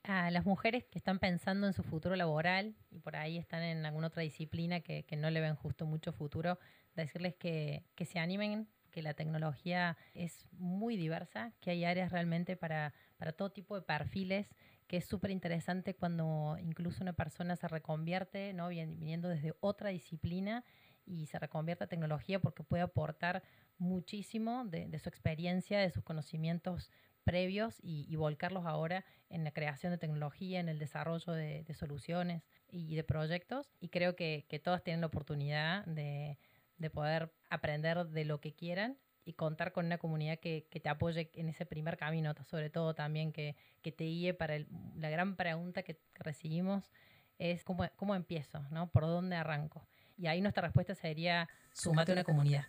A 0.03 0.31
las 0.31 0.45
mujeres 0.45 0.85
que 0.85 0.99
están 0.99 1.19
pensando 1.19 1.67
en 1.67 1.73
su 1.73 1.83
futuro 1.83 2.15
laboral 2.15 2.77
y 2.91 2.99
por 2.99 3.17
ahí 3.17 3.39
están 3.39 3.63
en 3.63 3.87
alguna 3.87 4.09
otra 4.09 4.23
disciplina 4.23 4.81
que, 4.81 5.05
que 5.05 5.17
no 5.17 5.31
le 5.31 5.41
ven 5.41 5.55
justo 5.55 5.87
mucho 5.87 6.13
futuro, 6.13 6.59
decirles 6.95 7.35
que, 7.35 7.87
que 7.95 8.05
se 8.05 8.19
animen, 8.19 8.69
que 8.91 9.01
la 9.01 9.15
tecnología 9.15 9.97
es 10.13 10.47
muy 10.53 10.97
diversa, 10.97 11.53
que 11.61 11.71
hay 11.71 11.87
áreas 11.87 12.13
realmente 12.13 12.57
para, 12.57 12.93
para 13.17 13.33
todo 13.33 13.51
tipo 13.51 13.77
de 13.77 13.83
perfiles 13.83 14.47
que 14.89 14.97
es 14.97 15.05
súper 15.05 15.31
interesante 15.31 15.95
cuando 15.95 16.57
incluso 16.61 17.03
una 17.03 17.13
persona 17.13 17.55
se 17.57 17.69
reconvierte, 17.69 18.53
¿no? 18.55 18.69
viniendo 18.69 19.29
desde 19.29 19.55
otra 19.61 19.91
disciplina 19.91 20.65
y 21.05 21.27
se 21.27 21.39
reconvierte 21.39 21.85
a 21.85 21.89
tecnología 21.89 22.41
porque 22.41 22.65
puede 22.65 22.83
aportar 22.83 23.43
muchísimo 23.77 24.65
de, 24.65 24.99
su 24.99 25.09
experiencia, 25.09 25.79
de 25.79 25.91
sus 25.91 26.03
conocimientos 26.03 26.91
previos 27.23 27.77
y, 27.83 28.15
volcarlos 28.17 28.65
ahora 28.65 29.05
en 29.29 29.45
la 29.45 29.53
creación 29.53 29.93
de 29.93 29.99
tecnología, 29.99 30.61
en 30.61 30.71
el 30.71 30.79
desarrollo 30.79 31.33
de, 31.35 31.67
soluciones 31.75 32.43
y 32.71 32.97
de 32.97 33.05
proyectos. 33.05 33.71
Y 33.81 33.91
creo 33.91 34.17
que, 34.17 34.47
que 34.49 34.59
todos 34.59 34.83
tienen 34.83 35.03
la 35.03 35.09
oportunidad 35.09 35.85
de, 35.85 36.39
de 36.79 36.91
poder 36.91 37.31
aprender 37.51 38.07
de 38.07 38.25
lo 38.25 38.41
que 38.41 38.55
quieran 38.55 38.97
y 39.29 39.35
contar 39.35 39.73
con 39.73 39.85
una 39.85 39.99
comunidad 39.99 40.39
que, 40.39 40.67
te 40.71 40.89
apoye 40.89 41.31
en 41.35 41.51
ese 41.51 41.67
primer 41.67 41.99
camino, 41.99 42.33
sobre 42.47 42.71
todo 42.71 42.95
también 42.95 43.31
que, 43.31 43.57
te 43.83 44.05
guíe 44.05 44.33
para 44.33 44.55
la 44.97 45.11
gran 45.11 45.37
pregunta 45.37 45.83
que 45.83 46.01
recibimos 46.15 46.91
es 47.39 47.63
cómo, 47.63 47.87
cómo 47.97 48.15
empiezo, 48.15 48.65
¿no? 48.71 48.89
¿Por 48.89 49.03
dónde 49.03 49.37
arranco? 49.37 49.87
Y 50.17 50.29
ahí 50.29 50.41
nuestra 50.41 50.63
respuesta 50.63 50.95
sería, 50.95 51.47
sumate 51.75 52.13
a 52.13 52.15
una 52.15 52.25
comunidad. 52.25 52.65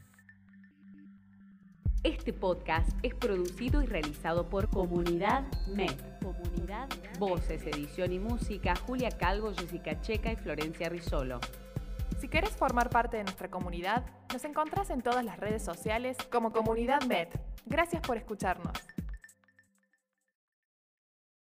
Este 2.04 2.34
podcast 2.34 2.92
es 3.04 3.16
producido 3.16 3.82
y 3.82 3.86
realizado 3.86 4.50
por 4.50 4.70
Comunidad 4.70 5.46
MED. 5.68 5.96
Comunidad 6.22 6.90
Voces, 7.20 7.66
edición 7.68 8.12
y 8.12 8.20
música, 8.20 8.76
Julia 8.76 9.12
Calvo, 9.12 9.54
Jessica 9.54 10.02
Checa 10.02 10.34
y 10.34 10.36
Florencia 10.36 10.90
Risolo. 10.90 11.40
Si 12.20 12.28
quieres 12.28 12.50
formar 12.50 12.90
parte 12.90 13.16
de 13.16 13.24
nuestra 13.24 13.50
comunidad, 13.50 14.04
nos 14.34 14.44
encontrás 14.44 14.90
en 14.90 15.02
todas 15.02 15.24
las 15.24 15.40
redes 15.40 15.64
sociales 15.64 16.18
como 16.30 16.52
Comunidad 16.52 17.02
Med. 17.04 17.30
Gracias 17.66 18.02
por 18.02 18.18
escucharnos. 18.18 18.74